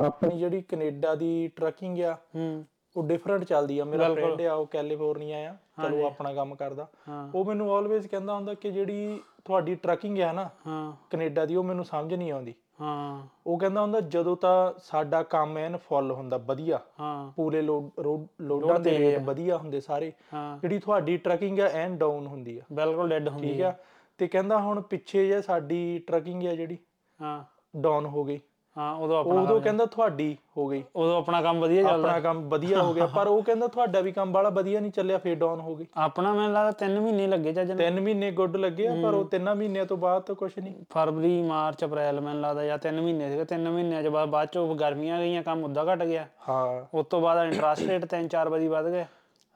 [0.00, 2.64] ਆਪਣੀ ਜਿਹੜੀ ਕੈਨੇਡਾ ਦੀ ਟਰੱਕਿੰਗ ਆ ਹੂੰ।
[2.96, 7.30] ਉਹ ਡਿਫਰੈਂਟ ਚੱਲਦੀ ਆ। ਮੇਰਾ ਫਰੈਂਡ ਆ ਉਹ ਕੈਲੀਫੋਰਨੀਆ ਆ। ਚਲੋ ਆਪਣਾ ਕੰਮ ਕਰਦਾ। ਹਾਂ।
[7.34, 11.64] ਉਹ ਮੈਨੂੰ ਆਲਵੇਜ਼ ਕਹਿੰਦਾ ਹੁੰਦਾ ਕਿ ਜਿਹੜੀ ਤੁਹਾਡੀ ਟਰੱਕਿੰਗ ਆ ਨਾ ਹਾਂ। ਕੈਨੇਡਾ ਦੀ ਉਹ
[11.64, 16.36] ਮੈਨੂੰ ਸਮਝ ਨਹੀਂ ਆਉਂਦੀ। ਹਾਂ। ਉਹ ਕਹਿੰਦਾ ਹੁੰਦਾ ਜਦੋਂ ਤਾਂ ਸਾਡਾ ਕੰਮ ਐਨ ਫੁੱਲ ਹੁੰਦਾ
[16.36, 21.60] ਵਧੀਆ। ਹਾਂ। ਪੂਰੇ ਲੋਡ ਰੋਡ- ਲੋਡਾਂ ਦੇ ਰੇਟ ਵਧੀਆ ਹੁੰਦੇ ਸਾਰੇ। ਹਾਂ। ਜਿਹੜੀ ਤੁਹਾਡੀ ਟਰੱਕਿੰਗ
[21.60, 23.74] ਆ ਐਨ ਡਾਊਨ ਹੁੰਦੀ ਆ। ਬਿਲਕੁਲ ਡੈਡ ਹੁੰਦੀ ਠੀਕ ਆ।
[24.18, 26.78] ਤੇ ਕਹਿੰਦਾ ਹੁਣ ਪਿੱਛੇ ਜੇ ਸਾਡੀ ਟਰੱਕਿੰਗ ਆ ਜਿਹੜੀ
[27.22, 27.44] ਹਾਂ।
[27.76, 28.40] ਡਾਊਨ ਹੋ ਗਈ।
[28.76, 32.48] ਹਾਂ ਉਦੋਂ ਆਪਣਾ ਉਦੋਂ ਕਹਿੰਦਾ ਤੁਹਾਡੀ ਹੋ ਗਈ। ਉਦੋਂ ਆਪਣਾ ਕੰਮ ਵਧੀਆ ਚੱਲਦਾ। ਆਪਣਾ ਕੰਮ
[32.48, 35.60] ਵਧੀਆ ਹੋ ਗਿਆ। ਪਰ ਉਹ ਕਹਿੰਦਾ ਤੁਹਾਡਾ ਵੀ ਕੰਮ ਬਾਲਾ ਵਧੀਆ ਨਹੀਂ ਚੱਲਿਆ ਫੇਰ ਡਾਊਨ
[35.60, 39.14] ਹੋ ਗਈ। ਆਪਣਾ ਮੈਨੂੰ ਲੱਗਦਾ 3 ਮਹੀਨੇ ਲੱਗੇ ਚੱਜ ਨਾਲ। ਤਿੰਨ ਮਹੀਨੇ ਗੁੱਡ ਲੱਗੇ ਪਰ
[39.14, 43.00] ਉਹ ਤਿੰਨਾਂ ਮਹੀਨਿਆਂ ਤੋਂ ਬਾਅਦ ਤਾਂ ਕੁਝ ਨਹੀਂ। ਫਰਵਰੀ ਮਾਰਚ ਅਪ੍ਰੈਲ ਮੈਨੂੰ ਲੱਗਦਾ ਜਾਂ 3
[43.00, 46.84] ਮਹੀਨੇ ਸੀਗੇ। 3 ਮਹੀਨਿਆਂ ਚ ਬਾਅਦ ਬਾਅਦ ਚੋਂ ਗਰਮੀਆਂ ਗਈਆਂ ਕੰਮ ਉਦਾਂ ਘਟ ਗਿਆ। ਹਾਂ।
[46.94, 49.04] ਉਸ ਤੋਂ ਬਾਅਦ ਇੰਟਰਸਟ ਰੇਟ ਤਿੰਨ ਚਾਰ ਵਾਰੀ ਵੱਧ ਗਏ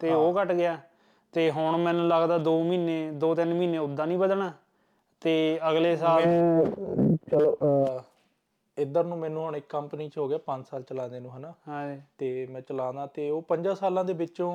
[0.00, 0.78] ਤੇ ਉਹ ਘਟ ਗਿਆ।
[1.34, 4.52] ਤੇ ਹੁਣ ਮੈਨੂੰ ਲੱਗਦਾ 2 ਮਹੀਨੇ 2-3 ਮਹੀਨੇ ਉਦਾਂ ਨਹੀਂ ਵਧਣਾ।
[5.22, 6.22] ਤੇ ਅਗਲੇ ਸਾਲ
[7.30, 7.56] ਚਲੋ
[8.78, 11.52] ਇੱਧਰ ਨੂੰ ਮੈਨੂੰ ਹੁਣ ਇੱਕ ਕੰਪਨੀ 'ਚ ਹੋ ਗਿਆ 5 ਸਾਲ ਚਲਾਉਂਦੇ ਨੂੰ ਹਨਾ?
[11.68, 14.52] ਹਾਂ ਜੀ, ਤੇ ਮੈਂ ਚਲਾਉਣਾ ਤੇ ਉਹ 5 ਸਾਲਾਂ ਦੇ ਵਿੱਚੋਂ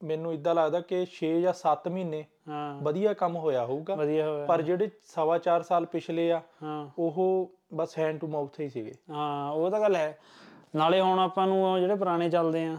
[0.00, 4.46] ਮੈਨੂੰ ਇਦਾਂ ਲੱਗਦਾ ਕਿ 6 ਜਾਂ 7 ਮਹੀਨੇ ਹਾਂ। ਵਧੀਆ ਕੰਮ ਹੋਇਆ ਹੋਊਗਾ। ਵਧੀਆ ਹੋਇਆ।
[4.46, 8.92] ਪਰ ਜਿਹੜੇ ਸਵਾ ਚਾਰ ਸਾਲ ਪਿਛਲੇ ਆ ਹਾਂ। ਉਹ ਬਸ ਹੈਂਡ ਟੂ ਮਾਊਥ ਹੀ ਸੀਗੇ।
[9.10, 10.18] ਹਾਂ ਉਹ ਤਾਂ ਗੱਲ ਹੈ।
[10.76, 12.76] ਨਾਲੇ ਹੁਣ ਆਪਾਂ ਨੂੰ ਉਹ ਜਿਹੜੇ ਪੁਰਾਣੇ ਚੱਲਦੇ ਆ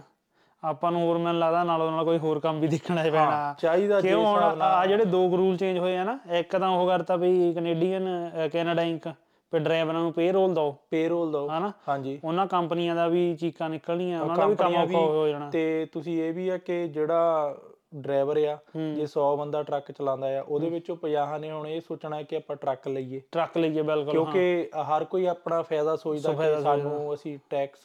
[0.64, 4.08] ਆਪਾਂ ਨੂੰ ਹੋਰ ਮੈਨੂੰ ਲੱਗਦਾ ਨਾਲੋਂ ਨਾਲ ਕੋਈ ਹੋਰ ਕੰਮ ਵੀ ਦੇਖਣਾ ਪੈਣਾ। ਚਾਹੀਦਾ ਜੇ
[4.10, 7.54] ਕਿਉਂ ਹੁਣ ਆ ਜਿਹੜੇ ਦੋ ਰੂਲ ਚੇਂਜ ਹੋਏ ਆ ਨਾ ਇੱਕ ਤਾਂ ਉਹ ਕਰਤਾ ਵੀ
[7.54, 8.08] ਕੈਨੇਡੀਅਨ
[8.54, 9.08] ਕੈਨੇਡਾ ਇੰਕ
[9.54, 11.72] ਵੀ ਡਰਾਈਵਰਾਂ ਨੂੰ ਪੇ ਰੋਲ ਦਿਓ। ਪੇਰੋਲ ਦੋ ਹਨਾ?
[11.90, 15.88] ਹਾਂਜੀ। ਉਹਨਾਂ ਕੰਪਨੀਆਂ ਦਾ ਵੀ ਚੀਕਾਂ ਨਿਕਲਣੀਆਂ ਉਹਨਾਂ ਦਾ ਵੀ ਕੰਮ ਔਖਾ ਹੋ ਜਾਣਾ। ਤੇ
[15.92, 17.58] ਤੁਸੀਂ ਇਹ ਵੀ ਆ ਕਿ ਜਿਹੜਾ
[17.96, 18.58] ਡਰਾਈਵਰ ਆ
[18.96, 22.56] ਜੇ 100 ਬੰਦਾ ਟਰੱਕ ਚਲਾਉਂਦਾ ਆ ਉਹਦੇ ਵਿੱਚੋਂ 50 ਨੇ ਹੁਣ ਇਹ ਸੋਚਣਾ ਕਿ ਆਪਾਂ
[22.56, 27.80] ਟਰੱਕ ਲਈਏ। ਟਰੱਕ ਲਈਏ ਬਿਲਕੁਲ ਕਿਉਂਕਿ ਹਰ ਕੋਈ ਆਪਣਾ ਫਾਇਦਾ ਸੋਚਦਾ ਕਿ ਸਾਨੂੰ ਅਸੀਂ ਟੈਕਸ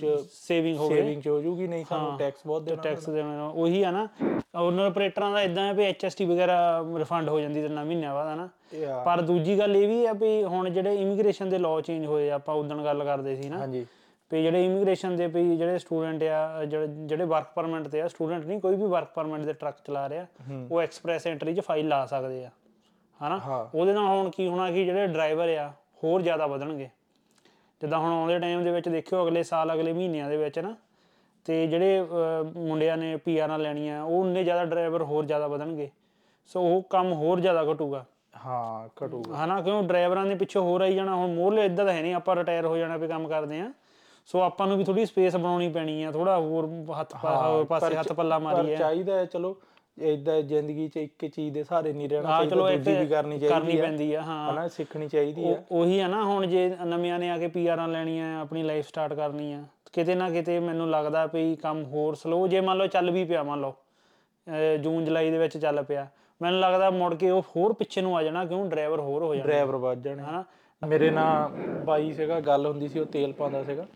[0.00, 3.82] ਚ ਸੇਵਿੰਗ ਹੋ ਸੇਵਿੰਗ ਚ ਹੋ ਜੂਗੀ ਨਹੀਂ ਸਾਨੂੰ ਟੈਕਸ ਬਹੁਤ ਦੇਣਾ ਟੈਕਸ ਦੇਣਾ ਉਹੀ
[3.82, 4.08] ਆ ਨਾ।
[4.56, 8.48] ਓਨਰ ਆਪਰੇਟਰਾਂ ਦਾ ਇਦਾਂ ਹੈ ਵੀ ਐਚਐਸਟੀ ਵਗੈਰਾ ਰਿਫੰਡ ਹੋ ਜਾਂਦੀ ਤਿੰਨਾਂ ਮਹੀਨਿਆਂ ਬਾਅਦ ਹਨਾ।
[9.04, 12.34] ਪਰ ਦੂਜੀ ਗੱਲ ਇਹ ਵੀ ਆ ਵੀ ਹੁਣ ਜਿਹੜੇ ਇਮੀਗ੍ਰੇਸ਼ਨ ਦੇ ਲਾਅ ਚੇਂਜ ਹੋਏ ਆ,
[12.34, 13.86] ਆਪਾਂ ਉਦੋਂ ਗੱਲ ਕਰਦੇ ਸੀ ਨਾ। ਹਾਂਜੀ।
[14.34, 18.44] ਵੀ ਜਿਹੜੇ ਇਮੀਗ੍ਰੇਸ਼ਨ ਦੇ ਵੀ ਜਿਹੜੇ ਸਟੂਡੈਂਟ ਆ ਜਿਹੜੇ ਜਿਹੜੇ ਵਰਕ ਪਰਮਿਟ ਤੇ ਆ ਸਟੂਡੈਂਟ
[18.46, 20.26] ਨਹੀਂ ਕੋਈ ਵੀ ਵਰਕ ਪਰਮਿਟ ਦੇ ਟਰੱਕ ਚਲਾ ਰਿਹਾ
[20.70, 22.50] ਉਹ ਐਕਸਪ੍ਰੈਸ ਐਂਟਰੀ 'ਚ ਫਾਈਲ ਲਾ ਸਕਦੇ ਆ
[23.20, 25.68] ਹਨਾ। ਉਹਦੇ ਨਾਲ ਹੁਣ ਕੀ ਹੋਣਾ ਕਿ ਜਿਹੜੇ ਡਰਾਈਵਰ ਆ
[26.04, 26.88] ਹੋਰ ਜ਼ਿਆਦਾ ਵਧਣਗੇ।
[27.80, 30.74] ਜਿੱਦਾਂ ਹੁਣ ਆਉਂਦੇ ਟਾਈਮ ਦੇ ਵਿੱਚ ਦੇਖਿਓ ਅਗਲੇ ਸਾਲ ਅਗਲੇ ਮਹੀਨਿਆਂ ਦੇ ਵਿੱਚ ਨਾ
[31.46, 32.02] ਤੇ ਜਿਹੜੇ
[32.56, 35.88] ਮੁੰਡਿਆਂ ਨੇ ਪੀਆਰਾਂ ਲੈਣੀਆਂ ਉਹ ਉਨੇ ਜ਼ਿਆਦਾ ਡਰਾਈਵਰ ਹੋਰ ਜ਼ਿਆਦਾ ਵਧਣਗੇ।
[36.50, 38.04] ਸੋ ਉਹ ਕੰਮ ਹੋਰ ਜ਼ਿਆਦਾ ਘਟੂਗਾ।
[38.46, 39.60] ਹਾਂ ਘਟੂਗਾ। ਹਨਾ?
[39.60, 39.82] ਕਿਉਂ?
[39.82, 42.76] ਡਰਾਈਵਰਾਂ ਦੇ ਪਿੱਛੇ ਹੋਰ ਆਈ ਜਾਣਾ ਹੁਣ ਮੋਰਲੇ ਇਦਾਂ ਤਾਂ ਹੈ ਨਹੀਂ ਆਪਾਂ ਰਿਟਾਇਰ ਹੋ
[42.76, 43.70] ਜਾਣਾ ਵੀ ਕੰਮ ਕਰਦੇ ਆ।
[44.28, 46.68] ਸੋ ਆਪਾਂ ਨੂੰ ਵੀ ਥੋੜੀ ਸਪੇਸ ਬਣਾਉਣੀ ਪੈਣੀ ਆ ਥੋੜਾ ਹੋਰ
[47.00, 47.14] ਹੱਥ
[47.68, 49.56] ਪਾਸੇ ਹੱਥ ਪੱਲਾ ਮਾਰੀਏ। ਚਾਹੀਦਾ ਹੈ ਚਲੋ
[49.98, 53.78] ਇਦਾਂ ਜ਼ਿੰਦਗੀ ਚ ਇੱਕ ਚੀਜ਼ ਦੇ ਸਹਾਰੇ ਨਹੀਂ ਰਹਿਣਾ ਚਾਹੀਦਾ ਦੂਜੀ ਵੀ ਕਰਨੀ ਕਰਨੀ ਚਾਹੀਦੀ
[53.78, 57.30] ਹੈ ਪੈਂਦੀ ਆ ਹਾਂ। ਹਨਾ ਸਿੱਖਣੀ ਚਾਹੀਦੀ ਹੈ ਉਹ- ਆ ਨਾ ਹੁਣ ਜੇ ਨਵਿਆਂ ਨੇ
[57.30, 61.54] ਆ ਕੇ ਪੀਆਰਾਂ ਲੈਣੀਆਂ ਆਪਣੀ ਲਾਈਫ ਸਟਾਰਟ ਕਰਨੀ ਆ ਕਿਤੇ ਨਾ ਕਿਤੇ ਮੈਨੂੰ ਲੱਗਦਾ ਵੀ
[61.56, 63.74] ਕੰਮ ਹੋਰ ਸਲੋ ਜੇ ਮੰਨ ਲਓ ਚੱਲ ਵੀ ਪਿਆ ਮੰਨ ਲਓ
[64.82, 66.06] ਜੂਨ ਜੁਲਾਈ ਦੇ ਵਿੱਚ ਚੱਲ ਪਿਆ
[66.40, 69.46] ਮੈਨੂੰ ਲੱਗਦਾ ਮੁੜ ਕੇ ਉਹ ਹੋਰ ਪਿੱਛੇ ਨੂੰ ਆ ਜਾਣਾ ਕਿਉਂ ਡਰਾਈਵਰ ਹੋਰ ਹੋ ਜਾਣਾ।
[69.46, 70.44] ਡਰਾਈਵਰ ਵੱਜ ਜਾਣੇ। ਹਨਾ
[70.86, 71.50] ਮੇਰੇ ਨਾਲ
[71.84, 73.86] ਬਾਈ ਸੀਗਾ ਗੱਲ ਹੁੰਦੀ ਸੀ ਉਹ ਤੇਲ ਪਾਉਂਦਾ ਸੀਗਾ।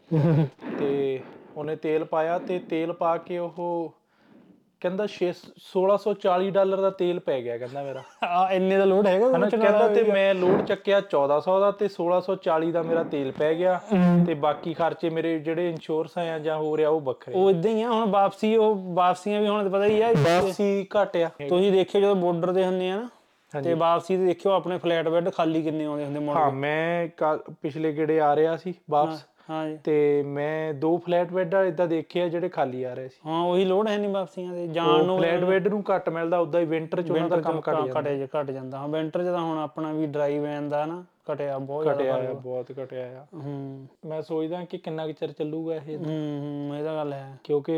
[0.78, 1.20] ਤੇ
[1.56, 3.94] ਉਹਨੇ ਤੇਲ ਪਾਇਆ ਤੇ ਤੇਲ ਪਾ ਕੇ ਉਹ
[4.80, 5.28] ਕਹਿੰਦਾ 6
[5.62, 9.88] 1640 ਡਾਲਰ ਦਾ ਤੇਲ ਪੈ ਗਿਆ ਕਹਿੰਦਾ ਮੇਰਾ। ਆ ਇੰਨੇ ਦਾ ਲੋਡ ਹੈਗਾ ਹਨਾ ਕਹਿੰਦਾ
[9.88, 13.80] ਤੇ ਮੈਂ ਲੋਡ ਚੱਕਿਆ 1400 ਦਾ ਤੇ 1640 ਦਾ ਮੇਰਾ ਤੇਲ ਪੈ ਗਿਆ।
[14.26, 17.82] ਤੇ ਬਾਕੀ ਖਰਚੇ ਮੇਰੇ ਜਿਹੜੇ ਇੰਸ਼ੋਰੈਂਸ ਆ ਜਾਂ ਹੋ ਰਿਹਾ ਉਹ ਵੱਖਰੇ। ਉਹ ਇਦਾਂ ਹੀ
[17.82, 22.16] ਆ ਹੁਣ ਵਾਪਸੀ ਉਹ ਵਾਪਸੀਆਂ ਵੀ ਹੁਣ ਪਤਾ ਹੀ ਆ। ਵਾਪਸੀ ਘਟਿਆ। ਤੁਸੀਂ ਦੇਖਿਓ ਜਦੋਂ
[22.16, 23.08] ਬਾਰਡਰ ਤੇ ਹੁੰਦੇ ਆ ਨਾ।
[23.64, 27.08] ਤੇ ਵਾਪਸੀ ਤੇ ਦੇਖਿਓ ਆਪਣੇ ਫਲੈਟ ਬੈੱਡ ਖਾਲੀ ਕਿੰਨੇ ਆਉਂਦੇ ਹੁੰਦੇ ਮੁੜ ਹਾਂ ਮੈਂ
[27.62, 32.28] ਪਿਛਲੇ ਗੇੜੇ ਆ ਰਿਹਾ ਸੀ ਵਾਪਸ। ਹਾਂ ਤੇ ਮੈਂ ਦੋ ਫਲੈਟ ਬੈੱਡ ਇਦਾਂ ਦੇਖੇ ਆ
[32.28, 35.44] ਜਿਹੜੇ ਖਾਲੀ ਆ ਰਹੇ ਸੀ। ਹਾਂ ਉਹੀ ਲੋਡ ਹੈ ਨਹੀਂ ਵਾਪਸੀਆਂ ਦੇ। ਜਾਣ ਨੂੰ ਫਲੈਟ
[35.44, 38.78] ਬੈੱਡ ਨੂੰ ਘੱਟ ਮਿਲਦਾ ਉਦਾਂ ਹੀ ਵਿੰਟਰ ਚ ਉਹਨਾਂ ਦਾ ਕੰਮ ਘਟ ਜਾਂਦਾ। ਘਟ ਜਾਂਦਾ।
[38.78, 42.30] ਹਾਂ ਵਿੰਟਰ ਚ ਤਾਂ ਹੁਣ ਆਪਣਾ ਵੀ ਡਰਾਈ ਵੈਨ ਦਾ ਨਾ। ਘਟਿਆ ਬਹੁਤ ਜ਼ਿਆਦਾ ਘਟਿਆ
[42.30, 45.96] ਆ ਬਹੁਤ ਘਟਿਆ ਆ। ਹੂੰ। ਮੈਂ ਸੋਚਦਾ ਕਿ ਕਿੰਨਾ ਕੁ ਚਿਰ ਚੱਲੂਗਾ ਇਹ?
[45.98, 47.74] ਹੂੰ ਹੂੰ ਇਹ ਤਾਂ ਗੱਲ ਹੈ। ਕਿਉਂਕਿ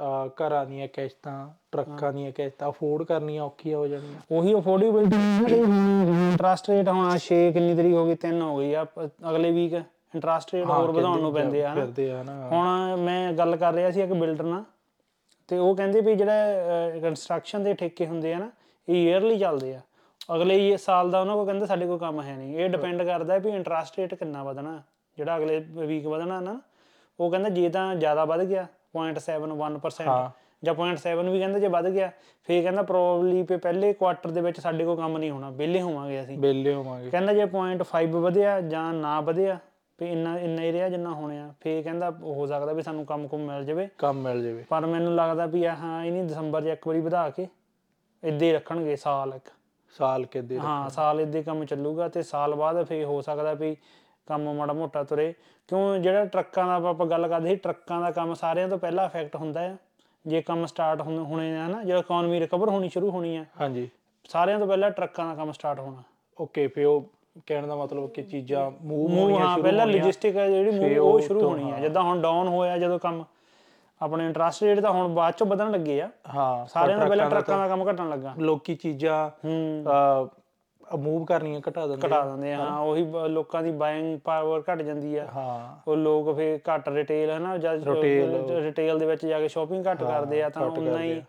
[0.00, 5.16] ਅਹ, ਘਰਾਂ ਦੀਆਂ ਕਿਸ਼ਤਾਂ ਟਰੱਕਾਂ ਦੀਆਂ ਕਿਸ਼ਤਾਂ ਅਫੋਰਡ ਕਰਨੀਆਂ ਔਖੀਆਂ ਹੋ ਜਾਣੀਆਂ। ਉਹੀ ਅਫੋਰਡੇਬਿਲਟੀ
[5.54, 9.72] ਇੰਟਰਸਟ ਰੇਟ ਹੁਣ 6 ਕਿੰਨੀ ਤਰੀਕ ਹੋ ਗਈ 3 ਹੋ ਗਈ ਆ ਪ- ਅਗਲੇ ਵੀਕ
[9.72, 13.72] ਇੰਟਰਸਟ ਰੇਟ ਹੋਰ ਵਧਾਉਣ ਨੂੰ ਪੈਂਦੇ ਆ ਹਨਾ। ਫਿਰਦੇ ਆ ਨਾ। ਹੁਣ ਮੈਂ ਗੱਲ ਕਰ
[13.72, 14.64] ਰਿਹਾ ਸੀ ਇੱਕ ਬਿਲਡਰ ਨਾਲ
[15.48, 16.34] ਤੇ ਉਹ ਕਹਿੰਦੇ ਵੀ ਜਿਹੜਾ
[17.02, 18.50] ਕੰਸਟਰਕਸ਼ਨ ਦੇ ਠੇਕੇ ਹੁੰਦੇ ਆ ਨਾ
[18.88, 19.80] ਇਹ ਈਅਰਲੀ ਚੱਲਦੇ ਆ।
[20.34, 23.38] ਅਗਲੇ ਹੀ ਸਾਲ ਦਾ ਉਹਨਾਂ ਕੋ ਕਹਿੰਦੇ ਸਾਡੇ ਕੋਲ ਕੰਮ ਹੈ ਨਹੀਂ। ਇਹ ਡਿਪੈਂਡ ਕਰਦਾ
[23.38, 24.82] ਵੀ ਇੰਟਰਸਟ ਰੇਟ ਕਿੰਨਾ ਵਧਣਾ
[25.16, 26.60] ਜਿਹੜਾ ਅਗਲੇ ਵੀਕ ਵਧਣਾ ਨਾ
[27.20, 30.30] ਉਹ ਕਹਿੰਦਾ ਜੇ ਤਾਂ ਜ਼ਿਆਦਾ ਵੱਧ ਗਿਆ 0.71%
[30.64, 32.10] ਜਾਂ 0.7 ਵੀ ਕਹਿੰਦੇ ਜੇ ਵੱਧ ਗਿਆ
[32.44, 36.22] ਫੇਰ ਕਹਿੰਦਾ ਪ੍ਰੋਬਬਲੀ ਪੇ ਪਹਿਲੇ ਕੁਆਟਰ ਦੇ ਵਿੱਚ ਸਾਡੇ ਕੋਲ ਕੰਮ ਨਹੀਂ ਹੋਣਾ ਵਿਹਲੇ ਹੋਵਾਂਗੇ
[36.22, 39.58] ਅਸੀਂ। ਬੇਲੇ ਹੋਵਾਂਗੇ। ਕਹਿੰਦਾ ਜੇ 0.5 ਵਧਿਆ ਜਾਂ ਨਾ ਵਧਿਆ
[40.00, 43.40] ਵੀ ਇੰਨਾ ਇੰਨਾ ਹੀ ਰਿਹਾ ਜਿੰਨਾ ਹੋਣਿਆ ਫੇਰ ਕਹਿੰਦਾ ਹੋ ਸਕਦਾ ਵੀ ਸਾਨੂੰ ਕੰਮ ਕੁਮ
[43.40, 47.00] ਮਿਲ ਜਾਵੇ। ਕੰਮ ਮਿਲ ਜਾਵੇ। ਪਰ ਮੈਨੂੰ ਲੱਗਦਾ ਵੀ ਹਾਂ ਇਹਨੀ ਦਸੰਬਰ 'ਚ ਇੱਕ ਵਾਰੀ
[47.00, 47.48] ਵਧਾ ਕੇ
[48.24, 49.48] ਇੱਦਾਂ ਹੀ ਰੱਖਣਗੇ ਸਾਲ ਇੱਕ।
[49.90, 53.76] ਸਾਲ ਕਿਤੇ ਹਾਂ ਸਾਲ ਇੱਦਾਂ ਹੀ ਕੰਮ ਚੱਲੂਗਾ ਤੇ ਸਾਲ ਬਾਅਦ ਫੇਰ ਹੋ ਸਕਦਾ ਵੀ
[54.26, 55.34] ਕੰਮ ਮਾੜਾ ਮੋਟਾ ਤੁਰੇ।
[55.68, 59.36] ਕਿਉਂ ਜਿਹੜਾ ਟਰੱਕਾਂ ਦਾ ਆਪਾਂ ਗੱਲ ਕਰਦੇ ਸੀ ਟਰੱਕਾਂ ਦਾ ਕੰਮ ਸਾਰਿਆਂ ਤੋਂ ਪਹਿਲਾਂ ਇਫੈਕਟ
[59.36, 59.76] ਹੁੰਦਾ ਹੈ
[60.26, 63.88] ਜੇ ਕੰਮ ਸਟਾਰਟ ਹੋਣੇ ਆ ਨਾ ਜਦੋਂ ਇਕਨੋਮੀ ਰਿਕਵਰ ਹੋਣੀ ਸ਼ੁਰੂ ਹੋਣੀ ਆ ਹਾਂਜੀ।
[64.28, 66.02] ਸਾਰਿਆਂ ਤੋਂ ਪਹਿਲਾਂ ਟਰੱਕਾਂ ਦਾ ਕੰਮ ਸਟਾਰਟ ਹੋਣਾ।
[66.40, 67.04] ਓਕੇ ਫੇ ਉਹ
[67.46, 70.70] ਕਹਿਣ ਦਾ ਮਤਲਬ ਕਿ ਚੀਜ਼ਾਂ ਮੂਵ ਮੂਵ ਹੋਣੀਆਂ ਹਾਂ ਸ਼ੁਰੂ ਪਹਿਲਾਂ ਹੋਣੀਆਂ। ਲੌਜਿਸਟਿਕ ਹੈ ਜਿਹੜੀ
[70.70, 73.24] move ਉਹ ਸ਼ੁਰੂ ਹੋਣੀ ਆ। ਜਿੱਦਾਂ ਹੁਣ ਡਾਊਨ ਹੋਇਆ ਜਦੋਂ ਕੰਮ
[74.00, 77.58] ਆਪਣੇ ਇੰਟਰਸਟ ਰੇਟ ਤਾਂ ਹੁਣ ਬਾਅਦ ਚੋਂ ਵਧਣ ਲੱਗੇ ਆ। ਹਾਂ ਸਾਰਿਆਂ ਤੋਂ ਪਹਿਲਾਂ ਟਰੱਕਾਂ
[77.58, 79.84] ਦਾ ਕੰਮ ਘਟਣ ਲੱਗਾ। ਲੋਕੀ ਚੀਜ਼ਾਂ ਹੂੰ।
[80.98, 85.16] ਮੂਵ ਕਰਨੀਆਂ ਘਟਾ ਦਿੰਦੇ ਘਟਾ ਦਿੰਦੇ ਆ ਹਾਂ ਉਹੀ ਲੋਕਾਂ ਦੀ ਬਾਇੰਗ ਪਾਵਰ ਘਟ ਜਾਂਦੀ
[85.16, 89.48] ਆ। ਹਾਂ। ਉਹ ਲੋਕ ਫੇਰ ਘੱਟ ਰਿਟੇਲ ਹੈ ਨਾ ਜਦ ਰਿਟੇਲ ਦੇ ਵਿੱਚ ਜਾ ਕੇ
[89.48, 91.22] ਸ਼ਾਪਿੰਗ ਘੱਟ ਕਰਦੇ ਆ ਤਾਂ ਉਨਾ ਹੀ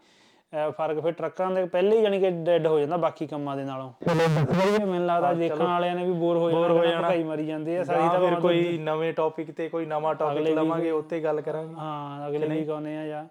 [0.54, 3.92] ਫ਼ਰਕ ਫਿਰ ਟਰੱਕਾਂ ਦੇ ਪਹਿਲੇ ਹੀ ਜਾਨੀ ਕਿ ਡੈਡ ਹੋ ਜਾਂਦਾ ਬਾਕੀ ਕੰਮਾਂ ਦੇ ਨਾਲੋਂ।
[4.08, 7.84] ਮੈਨੂੰ ਲੱਗਦਾ ਦੇਖਣ ਵਾਲਿਆਂ ਨੇ ਵੀ ਬੋਰ ਹੋ ਜਾਣਾ ਹੋ ਜਾਣਾ। ਭਕਾਈ ਮਰੀ ਜਾਂਦੇ ਆ
[7.84, 12.28] ਸਾਰੀ ਤਾਂ ਫਿਰ ਕੋਈ ਨਵੇਂ ਟੌਪਿਕ ਤੇ ਕੋਈ ਨਵਾਂ ਟੌਪਿਕ ਲਵਾਂਗੇ ਉੱਤੇ ਗੱਲ ਕਰਾਂਗੇ। ਹਾਂ
[12.28, 13.26] ਅਗਲੇ ਵੀਕ ਆਉਨੇ ਆ ਜਾਂ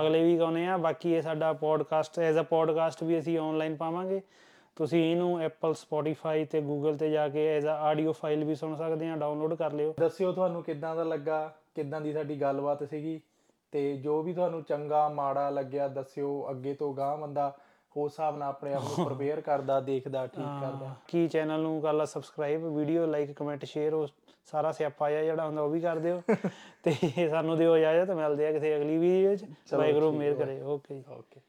[0.00, 4.20] ਅਗਲੇ ਵੀਕ ਆਉਨੇ ਆ ਬਾਕੀ ਇਹ ਸਾਡਾ ਪੋਡਕਾਸਟ ਐਜ਼ ਅ ਪੋਡਕਾਸਟ ਵੀ ਅਸੀਂ ਆਨਲਾਈਨ ਪਾਵਾਂਗੇ।
[4.76, 8.74] ਤੁਸੀਂ ਇਹਨੂੰ ਐਪਲ ਸਪੋਟੀਫਾਈ ਤੇ ਗੂਗਲ ਤੇ ਜਾ ਕੇ ਐਜ਼ ਅ ਆਡੀਓ ਫਾਈਲ ਵੀ ਸੁਣ
[8.76, 13.20] ਸਕਦੇ ਆ ਡਾਊਨਲੋਡ ਕਰ ਲਿਓ। ਦੱਸਿਓ ਤੁਹਾਨੂੰ ਕਿੱਦਾਂ ਦਾ ਲੱਗਾ ਕਿੱਦਾਂ ਦੀ ਸਾਡੀ ਗੱਲਬਾਤ ਸੀਗੀ।
[13.72, 17.58] ਤੇ ਜੋ ਵੀ ਤੁਹਾਨੂੰ ਚੰਗਾ ਮਾੜਾ ਲੱਗਿਆ ਦੱਸਿਓ ਅੱਗੇ ਤੋਂ ਗਾਂ ਬੰਦਾ
[17.96, 21.92] ਉਸ ਹਿਸਾਬ ਨਾਲ ਆਪਣੇ ਆਪ ਨੂੰ ਪ੍ਰਪੇਅਰ ਕਰਦਾ ਦੇਖਦਾ ਠੀਕ ਕਰਦਾ। ਕੀ ਚੈਨਲ ਨੂੰ ਕਰ
[21.92, 24.06] ਲਾ subscribe video like comment share ਉਹ
[24.44, 26.22] ਸਾਰਾ ਸਿਆਪਾ ਆ ਜਿਹੜਾ ਹੁੰਦਾ ਉਹ ਵੀ ਕਰ ਦਿਓ।
[26.84, 31.40] ਤੇ ਸਾਨੂੰ ਦਿਓ ਇਜਾਜ਼ਤ ਮਿਲਦੇ ਆ ਕਿਸੇ ਅਗਲੀ ਵੀਡੀਓ ਚ। ਵਾਹਿਗੁਰੂ ਮਿਹਰ ਕਰੇ। Okay okay